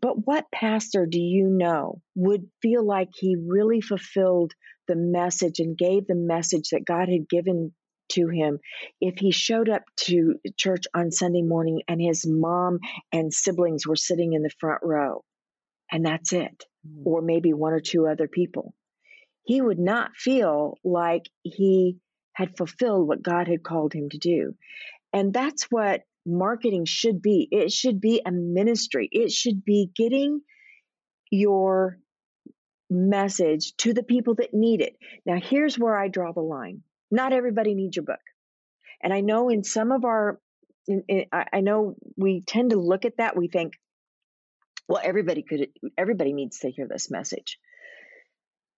But 0.00 0.26
what 0.26 0.50
pastor 0.52 1.06
do 1.06 1.20
you 1.20 1.48
know 1.48 2.00
would 2.14 2.48
feel 2.62 2.84
like 2.84 3.08
he 3.14 3.36
really 3.36 3.80
fulfilled 3.80 4.52
the 4.88 4.96
message 4.96 5.60
and 5.60 5.76
gave 5.76 6.06
the 6.06 6.14
message 6.14 6.70
that 6.70 6.84
God 6.84 7.08
had 7.08 7.28
given 7.28 7.72
to 8.12 8.28
him 8.28 8.58
if 9.00 9.18
he 9.18 9.30
showed 9.30 9.68
up 9.68 9.82
to 9.96 10.36
church 10.56 10.84
on 10.94 11.10
Sunday 11.10 11.42
morning 11.42 11.82
and 11.88 12.00
his 12.00 12.26
mom 12.26 12.78
and 13.12 13.32
siblings 13.32 13.86
were 13.86 13.96
sitting 13.96 14.32
in 14.32 14.42
the 14.42 14.50
front 14.58 14.80
row 14.82 15.22
and 15.90 16.04
that's 16.04 16.32
it, 16.32 16.64
mm. 16.86 17.02
or 17.04 17.22
maybe 17.22 17.52
one 17.52 17.72
or 17.72 17.80
two 17.80 18.06
other 18.06 18.28
people? 18.28 18.74
He 19.44 19.60
would 19.60 19.78
not 19.78 20.16
feel 20.16 20.78
like 20.84 21.28
he 21.42 21.98
had 22.34 22.56
fulfilled 22.56 23.08
what 23.08 23.22
God 23.22 23.48
had 23.48 23.62
called 23.62 23.92
him 23.92 24.08
to 24.10 24.18
do. 24.18 24.54
And 25.12 25.32
that's 25.32 25.64
what 25.70 26.02
marketing 26.26 26.84
should 26.84 27.22
be. 27.22 27.48
It 27.50 27.72
should 27.72 28.00
be 28.00 28.20
a 28.24 28.30
ministry. 28.30 29.08
It 29.10 29.30
should 29.32 29.64
be 29.64 29.90
getting 29.96 30.40
your 31.30 31.98
message 32.90 33.74
to 33.78 33.92
the 33.92 34.02
people 34.02 34.34
that 34.36 34.54
need 34.54 34.80
it. 34.80 34.96
Now, 35.26 35.38
here's 35.40 35.78
where 35.78 35.96
I 35.96 36.08
draw 36.08 36.32
the 36.32 36.40
line. 36.40 36.82
Not 37.10 37.32
everybody 37.32 37.74
needs 37.74 37.96
your 37.96 38.04
book. 38.04 38.20
And 39.02 39.12
I 39.12 39.20
know 39.20 39.48
in 39.48 39.64
some 39.64 39.92
of 39.92 40.04
our, 40.04 40.40
in, 40.86 41.04
in, 41.08 41.24
I 41.32 41.60
know 41.60 41.94
we 42.16 42.42
tend 42.42 42.70
to 42.70 42.78
look 42.78 43.04
at 43.04 43.18
that. 43.18 43.36
We 43.36 43.48
think, 43.48 43.74
well, 44.88 45.00
everybody 45.02 45.42
could, 45.42 45.68
everybody 45.96 46.32
needs 46.32 46.60
to 46.60 46.70
hear 46.70 46.88
this 46.88 47.10
message. 47.10 47.58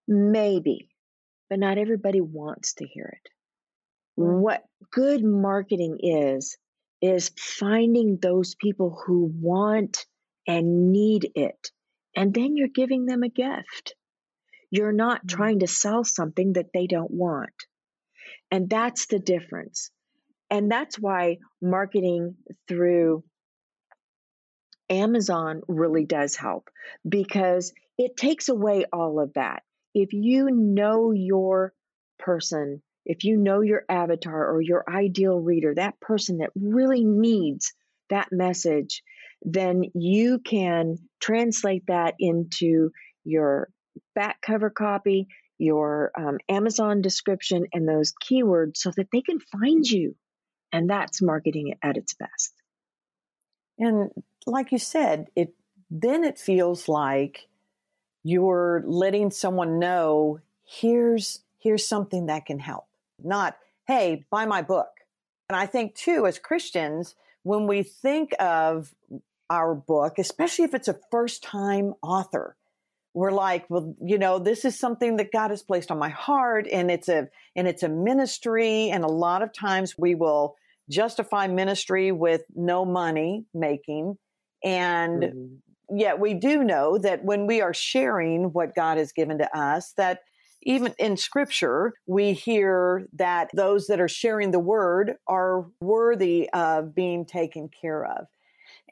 Maybe, 0.08 0.88
but 1.48 1.58
not 1.58 1.78
everybody 1.78 2.20
wants 2.20 2.74
to 2.74 2.86
hear 2.86 3.06
it. 3.06 3.30
Mm. 4.20 4.40
What 4.40 4.64
good 4.90 5.24
marketing 5.24 5.98
is, 6.00 6.58
is 7.00 7.30
finding 7.38 8.18
those 8.20 8.54
people 8.54 9.00
who 9.06 9.32
want 9.40 10.04
and 10.46 10.92
need 10.92 11.30
it. 11.34 11.70
And 12.16 12.34
then 12.34 12.56
you're 12.56 12.68
giving 12.68 13.06
them 13.06 13.22
a 13.22 13.28
gift. 13.28 13.94
You're 14.70 14.92
not 14.92 15.26
mm-hmm. 15.26 15.36
trying 15.36 15.58
to 15.60 15.66
sell 15.66 16.04
something 16.04 16.54
that 16.54 16.72
they 16.72 16.86
don't 16.86 17.10
want. 17.10 17.54
And 18.50 18.68
that's 18.68 19.06
the 19.06 19.18
difference. 19.18 19.90
And 20.50 20.70
that's 20.70 20.98
why 20.98 21.38
marketing 21.62 22.36
through 22.66 23.22
Amazon 24.88 25.62
really 25.68 26.04
does 26.04 26.34
help 26.34 26.68
because 27.08 27.72
it 27.96 28.16
takes 28.16 28.48
away 28.48 28.84
all 28.92 29.20
of 29.20 29.34
that. 29.34 29.62
If 29.94 30.12
you 30.12 30.50
know 30.50 31.12
your 31.12 31.72
person 32.18 32.82
if 33.06 33.24
you 33.24 33.36
know 33.36 33.60
your 33.60 33.84
avatar 33.88 34.50
or 34.52 34.60
your 34.60 34.84
ideal 34.88 35.38
reader, 35.40 35.74
that 35.74 35.98
person 36.00 36.38
that 36.38 36.50
really 36.54 37.04
needs 37.04 37.72
that 38.10 38.28
message, 38.30 39.02
then 39.42 39.84
you 39.94 40.38
can 40.38 40.96
translate 41.20 41.84
that 41.86 42.14
into 42.18 42.90
your 43.24 43.68
back 44.20 44.42
cover 44.42 44.68
copy, 44.68 45.28
your 45.56 46.12
um, 46.14 46.36
Amazon 46.46 47.00
description, 47.00 47.64
and 47.72 47.88
those 47.88 48.12
keywords 48.22 48.76
so 48.76 48.90
that 48.94 49.08
they 49.10 49.22
can 49.22 49.40
find 49.40 49.88
you. 49.88 50.14
And 50.72 50.90
that's 50.90 51.22
marketing 51.22 51.76
at 51.82 51.96
its 51.96 52.12
best. 52.12 52.52
And 53.78 54.10
like 54.46 54.72
you 54.72 54.78
said, 54.78 55.28
it 55.34 55.54
then 55.90 56.22
it 56.22 56.38
feels 56.38 56.86
like 56.86 57.48
you're 58.22 58.84
letting 58.86 59.30
someone 59.30 59.78
know 59.78 60.40
here's 60.66 61.40
here's 61.58 61.88
something 61.88 62.26
that 62.26 62.44
can 62.44 62.58
help 62.58 62.84
not, 63.24 63.56
hey, 63.86 64.26
buy 64.30 64.44
my 64.44 64.60
book. 64.60 64.90
And 65.48 65.56
I 65.56 65.64
think 65.64 65.94
too, 65.94 66.26
as 66.26 66.38
Christians, 66.38 67.14
when 67.42 67.66
we 67.66 67.82
think 67.84 68.34
of 68.38 68.94
our 69.48 69.74
book, 69.74 70.18
especially 70.18 70.66
if 70.66 70.74
it's 70.74 70.88
a 70.88 71.00
first 71.10 71.42
time 71.42 71.94
author, 72.02 72.56
we're 73.14 73.32
like, 73.32 73.66
well, 73.68 73.94
you 74.00 74.18
know, 74.18 74.38
this 74.38 74.64
is 74.64 74.78
something 74.78 75.16
that 75.16 75.32
God 75.32 75.50
has 75.50 75.62
placed 75.62 75.90
on 75.90 75.98
my 75.98 76.10
heart 76.10 76.66
and 76.70 76.90
it's 76.90 77.08
a, 77.08 77.28
and 77.56 77.66
it's 77.66 77.82
a 77.82 77.88
ministry. 77.88 78.90
And 78.90 79.04
a 79.04 79.08
lot 79.08 79.42
of 79.42 79.52
times 79.52 79.96
we 79.98 80.14
will 80.14 80.54
justify 80.88 81.46
ministry 81.46 82.12
with 82.12 82.42
no 82.54 82.84
money 82.84 83.46
making. 83.52 84.16
And 84.62 85.22
mm-hmm. 85.22 85.96
yet 85.98 86.20
we 86.20 86.34
do 86.34 86.62
know 86.62 86.98
that 86.98 87.24
when 87.24 87.46
we 87.46 87.60
are 87.60 87.74
sharing 87.74 88.52
what 88.52 88.74
God 88.74 88.98
has 88.98 89.12
given 89.12 89.38
to 89.38 89.58
us, 89.58 89.92
that 89.96 90.20
even 90.62 90.94
in 90.98 91.16
scripture, 91.16 91.94
we 92.06 92.32
hear 92.32 93.06
that 93.14 93.50
those 93.54 93.86
that 93.86 94.00
are 94.00 94.08
sharing 94.08 94.50
the 94.50 94.58
word 94.58 95.14
are 95.26 95.66
worthy 95.80 96.50
of 96.52 96.94
being 96.94 97.24
taken 97.24 97.70
care 97.80 98.04
of. 98.04 98.26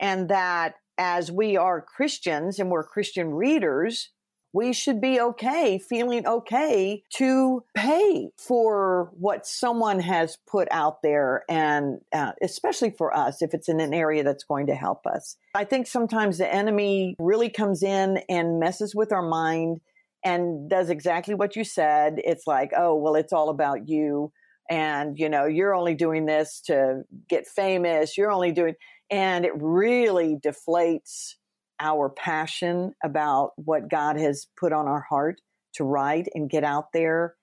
And 0.00 0.30
that 0.30 0.74
as 0.98 1.30
we 1.30 1.56
are 1.56 1.80
Christians 1.80 2.58
and 2.58 2.70
we're 2.70 2.84
Christian 2.84 3.32
readers, 3.32 4.10
we 4.52 4.72
should 4.72 5.00
be 5.00 5.20
okay, 5.20 5.78
feeling 5.78 6.26
okay 6.26 7.02
to 7.14 7.62
pay 7.74 8.30
for 8.38 9.10
what 9.12 9.46
someone 9.46 10.00
has 10.00 10.38
put 10.50 10.68
out 10.70 11.02
there. 11.02 11.44
And 11.48 12.00
uh, 12.12 12.32
especially 12.42 12.90
for 12.90 13.16
us, 13.16 13.42
if 13.42 13.54
it's 13.54 13.68
in 13.68 13.78
an 13.78 13.94
area 13.94 14.24
that's 14.24 14.44
going 14.44 14.66
to 14.66 14.74
help 14.74 15.06
us. 15.06 15.36
I 15.54 15.64
think 15.64 15.86
sometimes 15.86 16.38
the 16.38 16.52
enemy 16.52 17.14
really 17.18 17.50
comes 17.50 17.82
in 17.82 18.22
and 18.28 18.58
messes 18.58 18.94
with 18.94 19.12
our 19.12 19.22
mind 19.22 19.80
and 20.24 20.68
does 20.68 20.90
exactly 20.90 21.34
what 21.34 21.54
you 21.54 21.62
said. 21.62 22.14
It's 22.18 22.46
like, 22.46 22.72
oh, 22.76 22.94
well, 22.96 23.14
it's 23.14 23.32
all 23.32 23.50
about 23.50 23.88
you. 23.88 24.32
And, 24.70 25.18
you 25.18 25.28
know, 25.28 25.46
you're 25.46 25.74
only 25.74 25.94
doing 25.94 26.26
this 26.26 26.60
to 26.66 27.02
get 27.28 27.46
famous. 27.46 28.18
You're 28.18 28.30
only 28.30 28.52
doing, 28.52 28.74
and 29.10 29.44
it 29.44 29.52
really 29.56 30.36
deflates 30.36 31.34
our 31.80 32.08
passion 32.08 32.94
about 33.04 33.52
what 33.56 33.88
God 33.88 34.18
has 34.18 34.46
put 34.58 34.72
on 34.72 34.86
our 34.86 35.04
heart 35.08 35.40
to 35.74 35.84
write 35.84 36.28
and 36.34 36.50
get 36.50 36.64
out 36.64 36.92
there. 36.92 37.34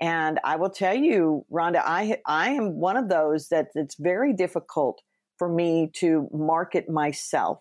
And 0.00 0.40
I 0.44 0.56
will 0.56 0.70
tell 0.70 0.94
you, 0.94 1.46
Rhonda, 1.52 1.80
I 1.84 2.18
I 2.26 2.50
am 2.50 2.80
one 2.80 2.96
of 2.96 3.08
those 3.08 3.48
that 3.48 3.68
it's 3.74 3.94
very 3.98 4.32
difficult 4.32 5.00
for 5.38 5.48
me 5.48 5.90
to 5.94 6.28
market 6.32 6.88
myself. 6.88 7.60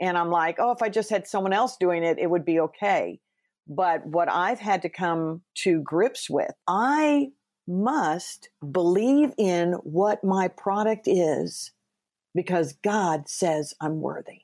And 0.00 0.16
I'm 0.16 0.30
like, 0.30 0.56
oh, 0.58 0.72
if 0.72 0.82
I 0.82 0.88
just 0.88 1.10
had 1.10 1.26
someone 1.26 1.52
else 1.52 1.76
doing 1.78 2.02
it, 2.02 2.18
it 2.18 2.30
would 2.30 2.44
be 2.44 2.60
okay. 2.60 3.20
But 3.68 4.04
what 4.06 4.30
I've 4.30 4.58
had 4.58 4.82
to 4.82 4.88
come 4.88 5.42
to 5.56 5.82
grips 5.82 6.30
with, 6.30 6.50
I 6.66 7.28
must 7.68 8.48
believe 8.72 9.32
in 9.36 9.74
what 9.84 10.24
my 10.24 10.48
product 10.48 11.06
is 11.06 11.70
because 12.34 12.74
God 12.82 13.28
says 13.28 13.74
I'm 13.80 14.00
worthy. 14.00 14.42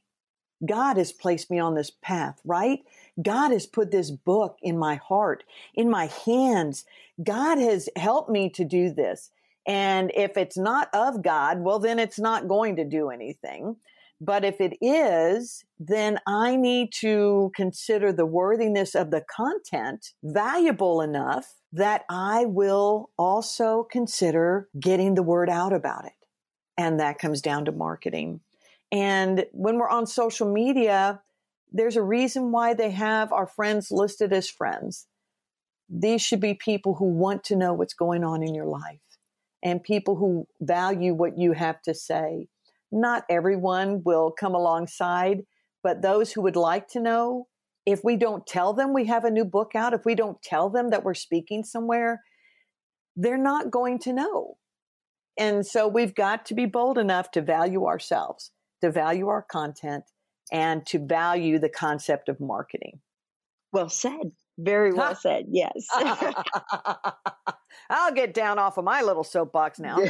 God 0.64 0.96
has 0.96 1.12
placed 1.12 1.50
me 1.50 1.58
on 1.58 1.74
this 1.74 1.90
path, 1.90 2.40
right? 2.44 2.80
God 3.22 3.50
has 3.50 3.66
put 3.66 3.90
this 3.90 4.10
book 4.10 4.56
in 4.62 4.78
my 4.78 4.96
heart, 4.96 5.44
in 5.74 5.90
my 5.90 6.10
hands. 6.24 6.84
God 7.22 7.58
has 7.58 7.88
helped 7.96 8.30
me 8.30 8.48
to 8.50 8.64
do 8.64 8.90
this. 8.90 9.30
And 9.66 10.12
if 10.14 10.36
it's 10.36 10.56
not 10.56 10.88
of 10.94 11.22
God, 11.22 11.60
well, 11.60 11.78
then 11.78 11.98
it's 11.98 12.18
not 12.18 12.48
going 12.48 12.76
to 12.76 12.84
do 12.84 13.10
anything. 13.10 13.76
But 14.18 14.44
if 14.44 14.60
it 14.60 14.78
is, 14.80 15.64
then 15.78 16.18
I 16.26 16.56
need 16.56 16.90
to 17.00 17.52
consider 17.54 18.12
the 18.12 18.24
worthiness 18.24 18.94
of 18.94 19.10
the 19.10 19.22
content 19.28 20.12
valuable 20.22 21.02
enough 21.02 21.56
that 21.72 22.04
I 22.08 22.46
will 22.46 23.10
also 23.18 23.86
consider 23.90 24.68
getting 24.80 25.16
the 25.16 25.22
word 25.22 25.50
out 25.50 25.74
about 25.74 26.06
it. 26.06 26.25
And 26.78 27.00
that 27.00 27.18
comes 27.18 27.40
down 27.40 27.64
to 27.66 27.72
marketing. 27.72 28.40
And 28.92 29.46
when 29.52 29.78
we're 29.78 29.88
on 29.88 30.06
social 30.06 30.50
media, 30.52 31.20
there's 31.72 31.96
a 31.96 32.02
reason 32.02 32.52
why 32.52 32.74
they 32.74 32.90
have 32.90 33.32
our 33.32 33.46
friends 33.46 33.90
listed 33.90 34.32
as 34.32 34.48
friends. 34.48 35.06
These 35.88 36.22
should 36.22 36.40
be 36.40 36.54
people 36.54 36.94
who 36.94 37.06
want 37.06 37.44
to 37.44 37.56
know 37.56 37.72
what's 37.72 37.94
going 37.94 38.24
on 38.24 38.42
in 38.42 38.54
your 38.54 38.66
life 38.66 39.00
and 39.62 39.82
people 39.82 40.16
who 40.16 40.46
value 40.60 41.14
what 41.14 41.38
you 41.38 41.52
have 41.52 41.82
to 41.82 41.94
say. 41.94 42.48
Not 42.92 43.24
everyone 43.28 44.02
will 44.04 44.30
come 44.30 44.54
alongside, 44.54 45.44
but 45.82 46.02
those 46.02 46.32
who 46.32 46.42
would 46.42 46.56
like 46.56 46.88
to 46.88 47.00
know, 47.00 47.48
if 47.84 48.02
we 48.04 48.16
don't 48.16 48.46
tell 48.46 48.72
them 48.72 48.92
we 48.92 49.06
have 49.06 49.24
a 49.24 49.30
new 49.30 49.44
book 49.44 49.74
out, 49.74 49.94
if 49.94 50.04
we 50.04 50.14
don't 50.14 50.40
tell 50.42 50.70
them 50.70 50.90
that 50.90 51.04
we're 51.04 51.14
speaking 51.14 51.64
somewhere, 51.64 52.22
they're 53.16 53.38
not 53.38 53.70
going 53.70 53.98
to 54.00 54.12
know. 54.12 54.56
And 55.38 55.66
so 55.66 55.86
we've 55.86 56.14
got 56.14 56.46
to 56.46 56.54
be 56.54 56.66
bold 56.66 56.98
enough 56.98 57.30
to 57.32 57.42
value 57.42 57.84
ourselves 57.86 58.50
to 58.80 58.90
value 58.90 59.28
our 59.28 59.42
content 59.42 60.04
and 60.52 60.86
to 60.86 60.98
value 60.98 61.58
the 61.58 61.68
concept 61.68 62.28
of 62.28 62.40
marketing. 62.40 63.00
Well 63.72 63.88
said. 63.88 64.32
Very 64.58 64.92
well 64.92 65.14
said. 65.20 65.46
Yes. 65.50 65.86
I'll 67.90 68.12
get 68.14 68.32
down 68.34 68.58
off 68.58 68.78
of 68.78 68.84
my 68.84 69.02
little 69.02 69.24
soapbox 69.24 69.78
now. 69.78 69.98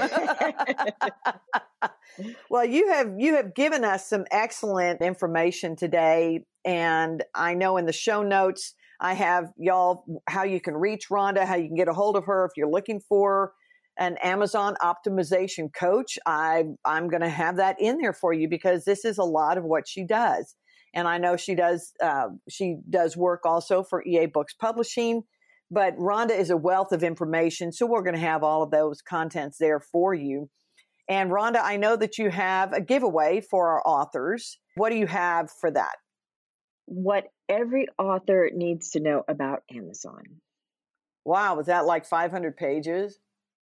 well, 2.50 2.64
you 2.64 2.88
have 2.92 3.14
you 3.18 3.34
have 3.36 3.54
given 3.54 3.84
us 3.84 4.08
some 4.08 4.24
excellent 4.30 5.02
information 5.02 5.76
today 5.76 6.44
and 6.64 7.22
I 7.34 7.54
know 7.54 7.76
in 7.76 7.86
the 7.86 7.92
show 7.92 8.22
notes 8.22 8.74
I 9.00 9.14
have 9.14 9.52
y'all 9.58 10.04
how 10.28 10.44
you 10.44 10.60
can 10.60 10.74
reach 10.74 11.08
Rhonda, 11.10 11.44
how 11.44 11.56
you 11.56 11.66
can 11.66 11.76
get 11.76 11.88
a 11.88 11.92
hold 11.92 12.16
of 12.16 12.24
her 12.26 12.46
if 12.46 12.52
you're 12.56 12.70
looking 12.70 13.00
for 13.00 13.52
an 13.98 14.16
Amazon 14.22 14.74
optimization 14.82 15.72
coach, 15.72 16.18
I, 16.26 16.64
I'm 16.85 17.09
going 17.09 17.22
to 17.22 17.28
have 17.28 17.56
that 17.56 17.76
in 17.80 17.98
there 17.98 18.12
for 18.12 18.32
you 18.32 18.48
because 18.48 18.85
this 18.85 19.04
is 19.04 19.18
a 19.18 19.24
lot 19.24 19.59
of 19.59 19.64
what 19.64 19.88
she 19.88 20.04
does. 20.04 20.54
And 20.94 21.09
I 21.09 21.18
know 21.18 21.37
she 21.37 21.54
does, 21.54 21.92
uh, 22.02 22.28
she 22.48 22.78
does 22.88 23.16
work 23.16 23.42
also 23.44 23.82
for 23.82 24.04
EA 24.04 24.26
Books 24.26 24.54
Publishing, 24.54 25.22
but 25.70 25.96
Rhonda 25.96 26.38
is 26.38 26.50
a 26.50 26.56
wealth 26.56 26.92
of 26.92 27.02
information. 27.02 27.72
So 27.72 27.87
we're 27.87 28.02
going 28.02 28.14
to 28.14 28.20
have 28.20 28.42
all 28.42 28.62
of 28.62 28.70
those 28.70 29.02
contents 29.02 29.59
there 29.59 29.80
for 29.80 30.14
you. 30.14 30.48
And 31.09 31.30
Rhonda, 31.30 31.61
I 31.62 31.76
know 31.76 31.96
that 31.96 32.18
you 32.18 32.30
have 32.30 32.72
a 32.72 32.80
giveaway 32.80 33.40
for 33.40 33.68
our 33.68 33.82
authors. 33.87 34.59
What 34.74 34.90
do 34.90 34.96
you 34.96 35.06
have 35.06 35.50
for 35.61 35.70
that? 35.70 35.96
What 36.87 37.24
every 37.48 37.88
author 37.98 38.50
needs 38.52 38.90
to 38.90 39.00
know 39.00 39.22
about 39.28 39.62
Amazon. 39.70 40.22
Wow, 41.24 41.56
was 41.56 41.66
that 41.66 41.87
like 41.87 42.06
500 42.06 42.56
pages? 42.56 43.18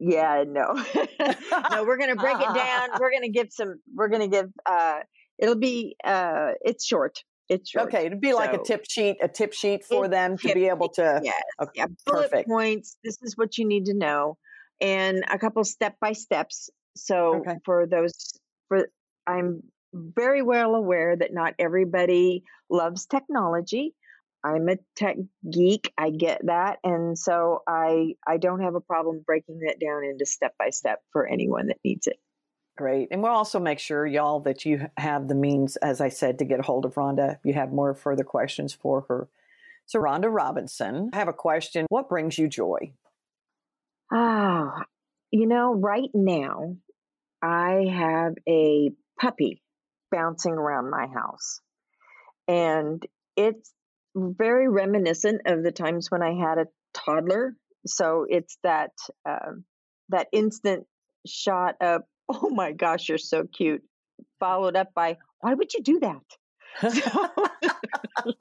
Yeah, 0.05 0.43
no. 0.49 0.73
no, 1.71 1.85
we're 1.85 1.97
going 1.97 2.11
to 2.11 2.17
break 2.17 2.37
it 2.37 2.55
down. 2.55 2.89
We're 3.01 3.13
going 3.13 3.23
to 3.23 3.29
give 3.29 3.53
some, 3.53 3.77
we're 3.95 4.09
going 4.09 4.23
to 4.23 4.37
give, 4.37 4.51
uh, 4.67 5.01
it'll 5.39 5.59
be, 5.59 5.95
uh, 6.05 6.53
it's 6.61 6.85
short. 6.85 7.23
It's 7.49 7.71
short. 7.71 7.87
Okay. 7.87 8.07
It'd 8.07 8.21
be 8.21 8.33
so, 8.33 8.37
like 8.37 8.53
a 8.53 8.63
tip 8.65 8.85
sheet, 8.89 9.19
a 9.23 9.29
tip 9.29 9.53
sheet 9.53 9.85
for 9.85 10.09
them 10.09 10.39
to 10.39 10.55
be 10.55 10.67
able 10.67 10.89
to. 10.91 11.21
Yes. 11.23 11.41
Okay, 11.61 11.71
yeah. 11.77 11.87
Bullet 12.05 12.31
perfect. 12.31 12.49
points. 12.49 12.97
This 13.05 13.19
is 13.23 13.37
what 13.37 13.59
you 13.59 13.67
need 13.67 13.87
to 13.87 13.95
know 13.95 14.39
and 14.81 15.25
a 15.31 15.39
couple 15.39 15.63
step 15.63 15.95
by 16.01 16.13
steps. 16.13 16.69
So 16.97 17.37
okay. 17.37 17.55
for 17.65 17.87
those, 17.87 18.13
for, 18.69 18.89
I'm 19.27 19.63
very 19.95 20.43
well 20.43 20.75
aware 20.75 21.17
that 21.17 21.33
not 21.33 21.55
everybody 21.59 22.43
loves 22.69 23.07
technology. 23.07 23.95
I'm 24.45 24.69
a 24.69 24.77
tech 24.97 25.17
geek. 25.49 25.93
I 25.97 26.11
get 26.11 26.47
that. 26.47 26.79
And 26.83 27.19
so 27.19 27.63
I 27.69 28.15
I 28.27 28.39
don't 28.39 28.63
have 28.63 28.75
a 28.75 28.81
problem 28.81 29.23
breaking 29.25 29.61
that 29.67 29.79
down 29.81 30.05
into 30.05 30.27
step 30.27 30.55
by 30.59 30.71
step 30.71 31.01
for 31.13 31.27
anyone 31.27 31.69
that 31.69 31.79
needs 31.85 32.07
it. 32.07 32.19
Great. 32.77 33.09
And 33.11 33.23
we'll 33.23 33.33
also 33.33 33.61
make 33.61 33.79
sure, 33.79 34.07
y'all, 34.07 34.41
that 34.41 34.65
you 34.65 34.89
have 34.97 35.29
the 35.29 35.35
means, 35.35 35.77
as 35.77 36.01
I 36.01 36.09
said, 36.09 36.39
to 36.39 36.45
get 36.45 36.59
a 36.59 36.63
hold 36.63 36.87
of 36.87 36.95
Rhonda 36.95 37.35
if 37.35 37.41
you 37.45 37.53
have 37.53 37.71
more 37.71 37.95
further 37.95 38.25
questions 38.25 38.73
for 38.73 39.05
her. 39.09 39.29
So, 39.85 40.01
Rhonda 40.01 40.33
Robinson, 40.33 41.11
I 41.13 41.19
have 41.19 41.29
a 41.29 41.35
question. 41.35 41.87
What 41.91 42.09
brings 42.09 42.39
you 42.39 42.49
joy? 42.49 42.95
Oh, 44.11 44.71
you 45.31 45.47
know, 45.47 45.75
right 45.75 46.09
now, 46.15 46.77
I 47.43 47.87
have 47.93 48.35
a 48.49 48.91
puppy 49.21 49.63
bouncing 50.11 50.53
around 50.53 50.91
my 50.91 51.07
house. 51.07 51.61
And 52.49 53.05
it's 53.37 53.73
very 54.15 54.69
reminiscent 54.69 55.43
of 55.47 55.63
the 55.63 55.73
times 55.73 56.11
when 56.11 56.23
I 56.23 56.35
had 56.35 56.59
a 56.59 56.67
toddler. 56.95 57.57
So 57.87 58.27
it's 58.29 58.59
that 58.63 58.93
uh, 59.29 59.53
that 60.11 60.29
instant 60.33 60.87
shot 61.27 61.77
of 61.81 62.03
"Oh 62.29 62.51
my 62.51 62.73
gosh, 62.73 63.09
you're 63.09 63.19
so 63.19 63.45
cute," 63.45 63.83
followed 64.39 64.77
up 64.77 64.95
by 64.95 65.19
"Why 65.41 65.55
would 65.55 65.73
you 65.75 65.83
do 65.83 66.01
that?" 66.01 66.23
so, 68.25 68.35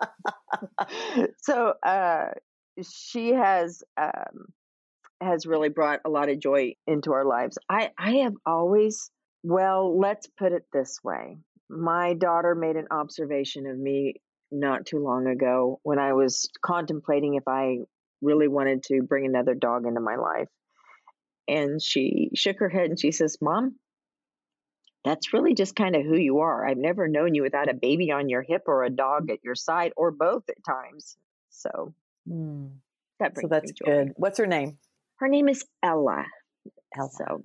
so 1.42 1.74
uh, 1.84 2.28
she 2.84 3.30
has 3.30 3.84
um, 3.98 4.46
has 5.22 5.46
really 5.46 5.70
brought 5.70 6.02
a 6.06 6.10
lot 6.10 6.30
of 6.30 6.40
joy 6.40 6.76
into 6.88 7.14
our 7.14 7.26
lives. 7.26 7.58
I 7.70 7.92
I 7.98 8.18
have 8.18 8.34
always 8.46 9.10
well, 9.44 10.00
let's 10.00 10.28
put 10.38 10.52
it 10.52 10.66
this 10.72 11.00
way. 11.04 11.38
My 11.70 12.14
daughter 12.14 12.54
made 12.54 12.76
an 12.76 12.88
observation 12.92 13.66
of 13.66 13.78
me 13.78 14.22
not 14.52 14.86
too 14.86 15.00
long 15.00 15.28
ago 15.28 15.80
when 15.84 16.00
I 16.00 16.14
was 16.14 16.50
contemplating 16.62 17.36
if 17.36 17.48
I 17.48 17.80
really 18.22 18.48
wanted 18.48 18.84
to 18.84 19.02
bring 19.02 19.26
another 19.26 19.54
dog 19.54 19.86
into 19.86 20.02
my 20.02 20.16
life. 20.16 20.50
And 21.48 21.82
she 21.82 22.30
shook 22.36 22.60
her 22.60 22.70
head 22.70 22.90
and 22.90 23.00
she 23.00 23.12
says, 23.12 23.38
Mom, 23.42 23.76
that's 25.04 25.34
really 25.34 25.54
just 25.54 25.76
kind 25.76 25.96
of 25.96 26.04
who 26.04 26.16
you 26.16 26.40
are. 26.40 26.68
I've 26.68 26.78
never 26.78 27.08
known 27.08 27.34
you 27.34 27.42
without 27.42 27.70
a 27.70 27.74
baby 27.74 28.12
on 28.12 28.30
your 28.30 28.44
hip 28.44 28.64
or 28.68 28.84
a 28.84 28.90
dog 28.90 29.30
at 29.32 29.44
your 29.44 29.56
side 29.56 29.94
or 29.98 30.12
both 30.12 30.44
at 30.50 30.64
times. 30.64 31.18
So 31.50 31.94
mm. 32.30 32.70
that 33.20 33.34
brings 33.34 33.50
so 33.50 33.56
that's 33.56 33.72
good. 33.72 34.14
What's 34.16 34.38
her 34.38 34.46
name? 34.46 34.78
Her 35.16 35.28
name 35.28 35.50
is 35.50 35.66
Ella. 35.82 36.26
Ella. 36.96 37.10
So, 37.12 37.42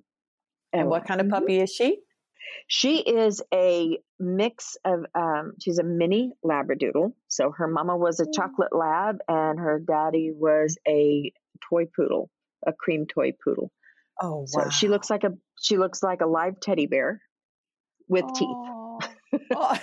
and 0.73 0.88
what 0.88 1.07
kind 1.07 1.21
of 1.21 1.27
mm-hmm. 1.27 1.35
puppy 1.35 1.61
is 1.61 1.73
she? 1.73 1.99
She 2.68 2.98
is 2.98 3.42
a 3.52 3.98
mix 4.18 4.76
of, 4.85 5.06
um, 5.14 5.52
she's 5.61 5.78
a 5.78 5.85
mini 5.85 6.32
Labradoodle. 6.44 7.12
So 7.28 7.52
her 7.56 7.68
mama 7.68 7.96
was 7.96 8.20
a 8.20 8.24
mm. 8.24 8.35
chocolate 8.35 8.74
lab 8.74 9.18
and 9.28 9.59
her 9.59 9.78
daddy 9.78 10.32
was 10.35 10.76
a 10.87 11.32
toy 11.70 11.87
poodle, 11.94 12.30
a 12.66 12.72
cream 12.72 13.06
toy 13.06 13.32
poodle. 13.44 13.70
Oh, 14.20 14.46
wow. 14.52 14.64
So 14.64 14.70
she 14.70 14.88
looks 14.88 15.11
like 15.11 15.24
a, 15.24 15.32
she 15.61 15.76
looks 15.76 16.02
like 16.02 16.20
a 16.22 16.26
live 16.26 16.59
teddy 16.61 16.87
bear 16.87 17.20
with 18.09 18.24
oh. 18.40 18.98
teeth. 19.32 19.40
oh. 19.54 19.78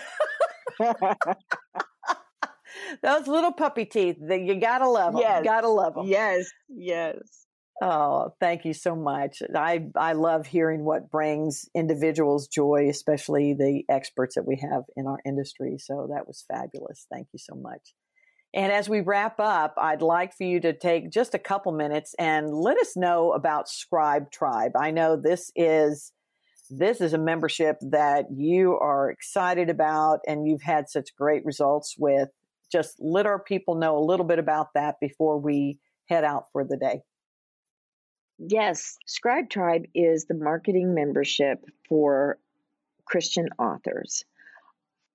Those 3.01 3.27
little 3.27 3.51
puppy 3.51 3.85
teeth, 3.85 4.17
that 4.27 4.41
you 4.41 4.59
gotta 4.59 4.87
love 4.87 5.13
them. 5.13 5.21
Yes. 5.21 5.39
You 5.39 5.43
gotta 5.43 5.67
love 5.69 5.95
them. 5.95 6.05
Yes, 6.07 6.49
yes. 6.69 7.45
Oh, 7.81 8.33
thank 8.39 8.65
you 8.65 8.73
so 8.73 8.95
much. 8.95 9.41
I, 9.55 9.87
I 9.95 10.13
love 10.13 10.45
hearing 10.45 10.85
what 10.85 11.09
brings 11.09 11.67
individuals 11.75 12.47
joy, 12.47 12.87
especially 12.89 13.53
the 13.53 13.83
experts 13.89 14.35
that 14.35 14.47
we 14.47 14.57
have 14.57 14.83
in 14.95 15.07
our 15.07 15.19
industry. 15.25 15.77
So 15.79 16.07
that 16.13 16.27
was 16.27 16.45
fabulous. 16.47 17.07
Thank 17.11 17.27
you 17.33 17.39
so 17.39 17.55
much. 17.55 17.93
And 18.53 18.71
as 18.71 18.87
we 18.87 19.01
wrap 19.01 19.39
up, 19.39 19.73
I'd 19.77 20.03
like 20.03 20.35
for 20.37 20.43
you 20.43 20.59
to 20.61 20.73
take 20.73 21.09
just 21.09 21.33
a 21.33 21.39
couple 21.39 21.71
minutes 21.71 22.13
and 22.19 22.53
let 22.53 22.77
us 22.77 22.95
know 22.95 23.31
about 23.33 23.67
Scribe 23.67 24.29
Tribe. 24.29 24.73
I 24.75 24.91
know 24.91 25.15
this 25.15 25.51
is 25.55 26.11
this 26.69 27.01
is 27.01 27.13
a 27.13 27.17
membership 27.17 27.77
that 27.81 28.25
you 28.31 28.77
are 28.79 29.09
excited 29.09 29.69
about 29.69 30.19
and 30.27 30.47
you've 30.47 30.61
had 30.61 30.89
such 30.89 31.15
great 31.15 31.43
results 31.45 31.95
with. 31.97 32.29
Just 32.71 32.95
let 32.99 33.25
our 33.25 33.39
people 33.39 33.75
know 33.75 33.97
a 33.97 34.05
little 34.05 34.25
bit 34.25 34.39
about 34.39 34.67
that 34.75 34.95
before 35.01 35.39
we 35.39 35.79
head 36.07 36.23
out 36.23 36.45
for 36.51 36.63
the 36.63 36.77
day. 36.77 37.01
Yes, 38.37 38.97
Scribe 39.05 39.49
Tribe 39.49 39.85
is 39.93 40.25
the 40.25 40.33
marketing 40.33 40.93
membership 40.93 41.63
for 41.87 42.37
Christian 43.05 43.49
authors. 43.59 44.23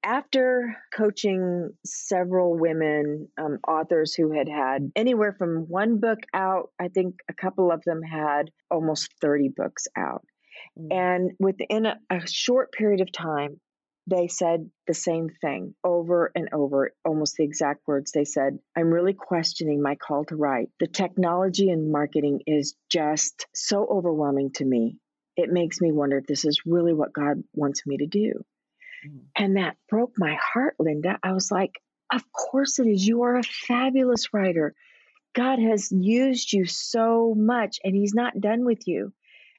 After 0.05 0.77
coaching 0.95 1.71
several 1.85 2.57
women 2.57 3.29
um, 3.37 3.59
authors 3.67 4.15
who 4.15 4.31
had 4.31 4.49
had 4.49 4.93
anywhere 4.95 5.33
from 5.33 5.67
one 5.69 5.99
book 5.99 6.21
out, 6.33 6.71
I 6.79 6.89
think 6.89 7.17
a 7.29 7.35
couple 7.35 7.73
of 7.73 7.83
them 7.85 8.03
had 8.03 8.51
almost 8.71 9.13
30 9.21 9.49
books 9.49 9.89
out. 9.97 10.25
Mm. 10.79 10.93
And 10.93 11.31
within 11.41 11.87
a, 11.87 11.99
a 12.11 12.27
short 12.27 12.73
period 12.73 13.01
of 13.01 13.11
time, 13.11 13.61
they 14.09 14.29
said 14.29 14.71
the 14.87 14.95
same 14.95 15.29
thing 15.29 15.75
over 15.85 16.33
and 16.35 16.49
over, 16.53 16.93
almost 17.05 17.37
the 17.37 17.45
exact 17.45 17.87
words. 17.87 18.13
They 18.13 18.25
said, 18.25 18.59
I'm 18.77 18.91
really 18.91 19.13
questioning 19.13 19.83
my 19.83 19.97
call 19.97 20.25
to 20.27 20.37
write. 20.37 20.71
The 20.81 20.87
technology 20.87 21.71
and 21.71 21.93
marketing 21.93 22.41
is 22.47 22.75
just 22.91 23.47
so 23.55 23.87
overwhelming 23.87 24.53
to 24.55 24.65
me. 24.65 24.97
It 25.37 25.51
makes 25.51 25.81
me 25.81 25.93
wonder 25.93 26.19
if 26.19 26.27
this 26.27 26.45
is 26.45 26.63
really 26.65 26.95
what 26.95 27.13
God 27.13 27.43
wants 27.53 27.87
me 27.87 27.99
to 27.99 28.07
do. 28.07 28.33
Mm. 29.07 29.21
And 29.37 29.57
that 29.57 29.77
broke 29.89 30.13
my 30.17 30.37
heart, 30.53 30.77
Linda. 30.79 31.19
I 31.23 31.33
was 31.33 31.51
like, 31.51 31.73
Of 32.13 32.23
course 32.33 32.79
it 32.79 32.87
is. 32.87 33.07
You 33.07 33.23
are 33.23 33.37
a 33.37 33.43
fabulous 33.43 34.33
writer. 34.33 34.75
God 35.35 35.59
has 35.59 35.93
used 35.93 36.53
you 36.53 36.65
so 36.65 37.35
much, 37.37 37.79
and 37.85 37.95
He's 37.95 38.15
not 38.15 38.41
done 38.41 38.65
with 38.65 38.89
you. 38.89 39.13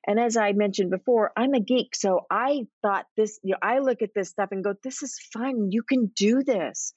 And 0.08 0.20
as 0.20 0.38
I 0.38 0.54
mentioned 0.54 0.92
before, 0.92 1.32
I'm 1.36 1.54
a 1.54 1.60
geek. 1.60 1.96
So 1.96 2.26
I 2.32 2.68
thought 2.82 3.06
this, 3.18 3.40
you 3.44 3.52
know, 3.52 3.60
I 3.62 3.80
look 3.80 4.02
at 4.02 4.14
this 4.16 4.30
stuff 4.30 4.50
and 4.52 4.64
go, 4.64 4.74
this 4.84 5.04
is 5.04 5.20
fun. 5.34 5.72
You 5.72 5.84
can 5.84 6.12
do 6.16 6.42
this. 6.44 6.94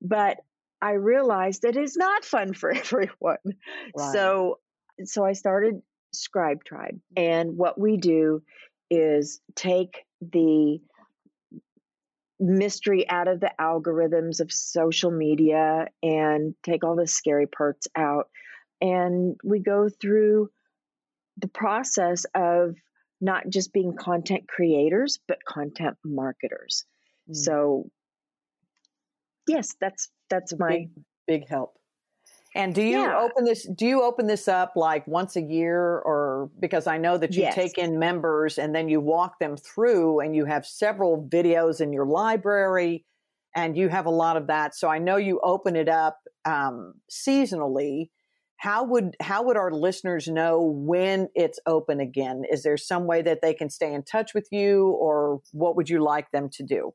But 0.00 0.38
I 0.80 0.92
realized 0.92 1.62
that 1.62 1.76
it's 1.76 1.96
not 1.96 2.24
fun 2.24 2.54
for 2.54 2.70
everyone. 2.74 3.38
Right. 3.96 4.12
So 4.12 4.58
so 5.04 5.24
I 5.24 5.32
started 5.32 5.82
Scribe 6.12 6.64
Tribe. 6.64 6.98
Mm-hmm. 7.16 7.22
And 7.22 7.56
what 7.56 7.78
we 7.78 7.96
do 7.96 8.42
is 8.90 9.40
take 9.54 10.04
the 10.20 10.78
mystery 12.38 13.08
out 13.08 13.28
of 13.28 13.40
the 13.40 13.50
algorithms 13.60 14.40
of 14.40 14.52
social 14.52 15.10
media 15.10 15.86
and 16.02 16.54
take 16.62 16.84
all 16.84 16.96
the 16.96 17.06
scary 17.06 17.46
parts 17.46 17.88
out. 17.96 18.28
And 18.80 19.36
we 19.42 19.60
go 19.60 19.88
through 19.88 20.50
the 21.38 21.48
process 21.48 22.24
of 22.34 22.76
not 23.20 23.48
just 23.48 23.72
being 23.72 23.96
content 23.96 24.46
creators, 24.48 25.18
but 25.26 25.38
content 25.46 25.96
marketers. 26.04 26.84
Mm. 27.30 27.36
So, 27.36 27.90
yes, 29.48 29.74
that's 29.80 30.10
that's 30.28 30.54
my 30.58 30.68
big, 30.68 30.90
big 31.26 31.48
help. 31.48 31.74
And 32.54 32.74
do 32.74 32.82
you 32.82 33.02
yeah. 33.02 33.18
open 33.18 33.44
this? 33.44 33.68
Do 33.68 33.86
you 33.86 34.02
open 34.02 34.26
this 34.26 34.48
up 34.48 34.72
like 34.76 35.06
once 35.06 35.36
a 35.36 35.42
year, 35.42 35.98
or 35.98 36.50
because 36.58 36.86
I 36.86 36.96
know 36.96 37.18
that 37.18 37.34
you 37.34 37.42
yes. 37.42 37.54
take 37.54 37.76
in 37.76 37.98
members 37.98 38.58
and 38.58 38.74
then 38.74 38.88
you 38.88 39.00
walk 39.00 39.38
them 39.38 39.56
through, 39.56 40.20
and 40.20 40.34
you 40.34 40.46
have 40.46 40.66
several 40.66 41.28
videos 41.28 41.82
in 41.82 41.92
your 41.92 42.06
library, 42.06 43.04
and 43.54 43.76
you 43.76 43.88
have 43.88 44.06
a 44.06 44.10
lot 44.10 44.38
of 44.38 44.46
that. 44.46 44.74
So 44.74 44.88
I 44.88 44.98
know 44.98 45.16
you 45.16 45.38
open 45.42 45.76
it 45.76 45.88
up 45.88 46.18
um, 46.46 46.94
seasonally 47.10 48.08
how 48.58 48.84
would 48.84 49.16
how 49.20 49.44
would 49.44 49.56
our 49.56 49.70
listeners 49.70 50.28
know 50.28 50.60
when 50.60 51.28
it's 51.34 51.58
open 51.66 52.00
again? 52.00 52.42
Is 52.50 52.62
there 52.62 52.76
some 52.76 53.06
way 53.06 53.22
that 53.22 53.40
they 53.42 53.54
can 53.54 53.70
stay 53.70 53.92
in 53.92 54.02
touch 54.02 54.34
with 54.34 54.48
you 54.50 54.88
or 54.88 55.40
what 55.52 55.76
would 55.76 55.88
you 55.88 56.02
like 56.02 56.30
them 56.30 56.48
to 56.54 56.62
do? 56.62 56.92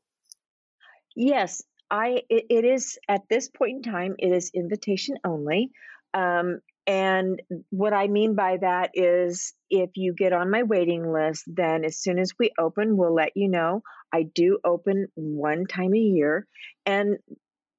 Yes 1.14 1.62
i 1.92 2.22
it, 2.30 2.46
it 2.48 2.64
is 2.64 2.98
at 3.08 3.20
this 3.28 3.48
point 3.48 3.84
in 3.86 3.92
time 3.92 4.14
it 4.18 4.32
is 4.32 4.50
invitation 4.54 5.16
only. 5.24 5.70
Um, 6.14 6.58
and 6.84 7.40
what 7.70 7.92
i 7.92 8.08
mean 8.08 8.34
by 8.34 8.56
that 8.60 8.90
is 8.94 9.54
if 9.70 9.90
you 9.94 10.12
get 10.12 10.32
on 10.32 10.50
my 10.50 10.64
waiting 10.64 11.12
list 11.12 11.44
then 11.46 11.84
as 11.84 11.96
soon 11.96 12.18
as 12.18 12.32
we 12.40 12.50
open 12.58 12.96
we'll 12.96 13.14
let 13.14 13.32
you 13.36 13.48
know. 13.48 13.82
I 14.12 14.24
do 14.24 14.58
open 14.64 15.06
one 15.14 15.64
time 15.66 15.94
a 15.94 15.98
year 15.98 16.46
and 16.84 17.18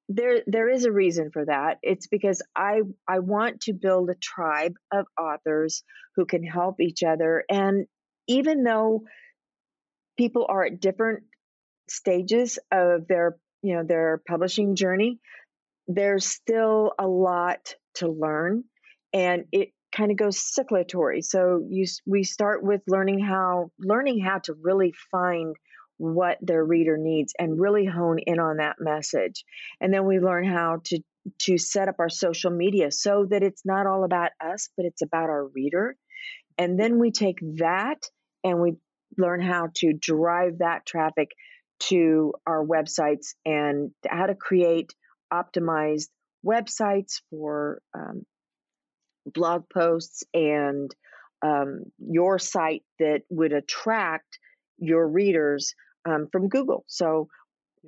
there 0.10 0.42
there 0.48 0.70
is 0.70 0.86
a 0.86 0.92
reason 0.92 1.32
for 1.32 1.46
that. 1.46 1.78
It's 1.82 2.08
because 2.08 2.42
i 2.56 2.82
i 3.08 3.20
want 3.20 3.62
to 3.62 3.74
build 3.74 4.10
a 4.10 4.16
tribe 4.16 4.74
of 4.92 5.06
authors 5.20 5.84
who 6.16 6.26
can 6.26 6.44
help 6.44 6.80
each 6.80 7.04
other 7.04 7.44
and 7.50 7.86
even 8.28 8.64
though 8.64 9.04
people 10.18 10.46
are 10.48 10.66
at 10.66 10.80
different 10.80 11.24
stages 11.90 12.60
of 12.72 13.08
their 13.08 13.38
you 13.62 13.76
know 13.76 13.84
their 13.84 14.22
publishing 14.28 14.76
journey 14.76 15.20
there's 15.88 16.26
still 16.26 16.94
a 17.00 17.08
lot 17.08 17.76
to 17.96 18.08
learn 18.08 18.64
and 19.14 19.46
it 19.52 19.70
kind 19.96 20.12
of 20.12 20.18
goes 20.18 20.40
circulatory 20.40 21.22
so 21.22 21.66
you 21.70 21.86
we 22.06 22.24
start 22.24 22.64
with 22.64 22.82
learning 22.88 23.20
how 23.20 23.70
learning 23.80 24.20
how 24.20 24.40
to 24.40 24.54
really 24.62 24.94
find 25.12 25.56
what 25.98 26.38
their 26.42 26.64
reader 26.64 26.98
needs 26.98 27.34
and 27.38 27.60
really 27.60 27.86
hone 27.86 28.20
in 28.20 28.40
on 28.40 28.58
that 28.58 28.78
message. 28.80 29.44
And 29.80 29.94
then 29.94 30.06
we 30.06 30.20
learn 30.20 30.46
how 30.46 30.82
to 30.86 31.00
to 31.40 31.58
set 31.58 31.88
up 31.88 31.96
our 32.00 32.10
social 32.10 32.52
media 32.52 32.92
so 32.92 33.26
that 33.30 33.44
it's 33.44 33.66
not 33.66 33.88
all 33.88 34.04
about 34.04 34.32
us, 34.46 34.70
but 34.76 34.86
it's 34.86 35.02
about 35.02 35.30
our 35.30 35.48
reader. 35.48 35.96
And 36.58 36.78
then 36.78 37.00
we 37.00 37.12
take 37.12 37.38
that 37.58 38.04
and 38.44 38.60
we 38.60 38.74
learn 39.18 39.42
how 39.42 39.70
to 39.76 39.94
drive 39.94 40.58
that 40.60 40.86
traffic 40.86 41.30
to 41.80 42.34
our 42.46 42.66
websites 42.66 43.36
and 43.46 43.92
how 44.08 44.26
to 44.26 44.36
create 44.36 44.94
optimized 45.32 46.10
websites 46.46 47.22
for 47.30 47.82
um, 47.94 48.26
blog 49.26 49.64
posts 49.74 50.24
and 50.34 50.94
um, 51.44 51.84
your 52.00 52.40
site 52.40 52.84
that 53.00 53.22
would 53.30 53.54
attract 53.54 54.40
your 54.78 55.08
readers 55.08 55.74
um, 56.06 56.28
from 56.32 56.50
Google. 56.50 56.84
So 56.88 57.28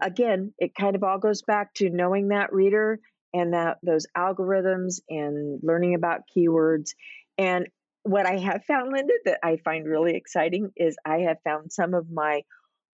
again, 0.01 0.53
it 0.57 0.75
kind 0.75 0.95
of 0.95 1.03
all 1.03 1.19
goes 1.19 1.41
back 1.41 1.73
to 1.75 1.89
knowing 1.89 2.29
that 2.29 2.53
reader 2.53 2.99
and 3.33 3.53
that 3.53 3.77
those 3.83 4.05
algorithms 4.17 5.01
and 5.09 5.59
learning 5.63 5.95
about 5.95 6.21
keywords. 6.35 6.91
And 7.37 7.67
what 8.03 8.25
I 8.25 8.37
have 8.37 8.63
found, 8.65 8.91
Linda, 8.93 9.13
that 9.25 9.39
I 9.43 9.57
find 9.57 9.85
really 9.85 10.15
exciting 10.15 10.71
is 10.75 10.95
I 11.05 11.19
have 11.19 11.37
found 11.43 11.71
some 11.71 11.93
of 11.93 12.09
my 12.11 12.43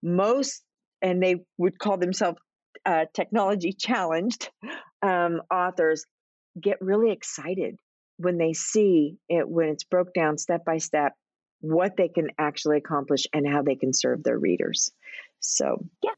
most, 0.02 0.64
and 1.02 1.22
they 1.22 1.36
would 1.58 1.78
call 1.78 1.98
themselves 1.98 2.40
uh, 2.86 3.06
technology 3.14 3.74
challenged 3.74 4.50
um, 5.04 5.42
authors, 5.52 6.06
get 6.60 6.82
really 6.82 7.12
excited 7.12 7.76
when 8.18 8.38
they 8.38 8.54
see 8.54 9.18
it 9.30 9.48
when 9.48 9.70
it's 9.70 9.84
broke 9.84 10.14
down 10.14 10.38
step 10.38 10.64
by 10.66 10.78
step 10.78 11.14
what 11.62 11.98
they 11.98 12.10
can 12.10 12.30
actually 12.38 12.78
accomplish 12.78 13.26
and 13.34 13.48
how 13.48 13.62
they 13.62 13.76
can 13.76 13.94
serve 13.94 14.24
their 14.24 14.38
readers. 14.38 14.92
So, 15.40 15.86
yeah. 16.04 16.12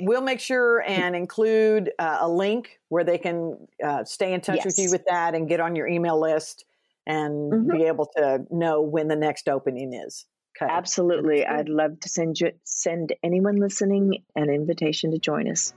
We'll 0.00 0.22
make 0.22 0.40
sure 0.40 0.82
and 0.82 1.16
include 1.16 1.92
uh, 1.98 2.18
a 2.20 2.28
link 2.28 2.78
where 2.90 3.04
they 3.04 3.16
can 3.16 3.56
uh, 3.82 4.04
stay 4.04 4.34
in 4.34 4.42
touch 4.42 4.56
yes. 4.56 4.66
with 4.66 4.78
you 4.78 4.90
with 4.90 5.04
that 5.06 5.34
and 5.34 5.48
get 5.48 5.60
on 5.60 5.74
your 5.74 5.88
email 5.88 6.20
list 6.20 6.66
and 7.06 7.50
mm-hmm. 7.50 7.70
be 7.70 7.84
able 7.84 8.06
to 8.16 8.44
know 8.50 8.82
when 8.82 9.08
the 9.08 9.16
next 9.16 9.48
opening 9.48 9.94
is. 9.94 10.26
Okay. 10.60 10.70
Absolutely. 10.70 11.46
I'd 11.46 11.68
love 11.68 12.00
to 12.00 12.08
send 12.08 12.38
you 12.40 12.52
send 12.64 13.14
anyone 13.22 13.56
listening 13.56 14.24
an 14.36 14.50
invitation 14.50 15.12
to 15.12 15.18
join 15.18 15.48
us. 15.48 15.72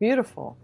Beautiful. 0.00 0.56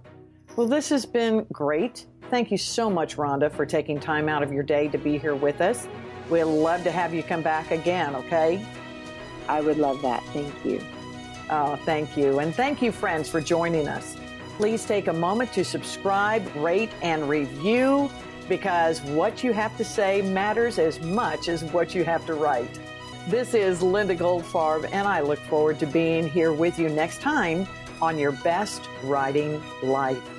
Well, 0.56 0.66
this 0.66 0.88
has 0.88 1.06
been 1.06 1.46
great. 1.52 2.06
Thank 2.30 2.50
you 2.50 2.59
so 2.59 2.90
much, 2.90 3.16
Rhonda, 3.16 3.52
for 3.52 3.64
taking 3.64 4.00
time 4.00 4.28
out 4.28 4.42
of 4.42 4.52
your 4.52 4.62
day 4.62 4.88
to 4.88 4.98
be 4.98 5.18
here 5.18 5.34
with 5.34 5.61
us. 5.61 5.86
We'd 6.30 6.44
love 6.44 6.84
to 6.84 6.90
have 6.90 7.14
you 7.14 7.22
come 7.22 7.42
back 7.42 7.70
again, 7.70 8.14
okay? 8.16 8.64
I 9.48 9.60
would 9.60 9.78
love 9.78 10.02
that. 10.02 10.22
Thank 10.26 10.64
you. 10.64 10.82
Oh, 11.50 11.76
thank 11.84 12.16
you. 12.16 12.40
And 12.40 12.54
thank 12.54 12.82
you, 12.82 12.92
friends, 12.92 13.28
for 13.28 13.40
joining 13.40 13.88
us. 13.88 14.16
Please 14.58 14.84
take 14.84 15.06
a 15.06 15.12
moment 15.12 15.52
to 15.54 15.64
subscribe, 15.64 16.54
rate, 16.56 16.90
and 17.00 17.28
review 17.28 18.10
because 18.48 19.00
what 19.02 19.42
you 19.42 19.52
have 19.52 19.76
to 19.78 19.84
say 19.84 20.20
matters 20.20 20.78
as 20.78 21.00
much 21.00 21.48
as 21.48 21.64
what 21.64 21.94
you 21.94 22.04
have 22.04 22.26
to 22.26 22.34
write. 22.34 22.78
This 23.28 23.54
is 23.54 23.82
Linda 23.82 24.16
Goldfarb, 24.16 24.88
and 24.90 25.06
I 25.06 25.20
look 25.20 25.38
forward 25.38 25.78
to 25.80 25.86
being 25.86 26.28
here 26.28 26.52
with 26.52 26.78
you 26.78 26.88
next 26.88 27.20
time 27.20 27.66
on 28.00 28.18
your 28.18 28.32
best 28.32 28.88
writing 29.02 29.62
life. 29.82 30.38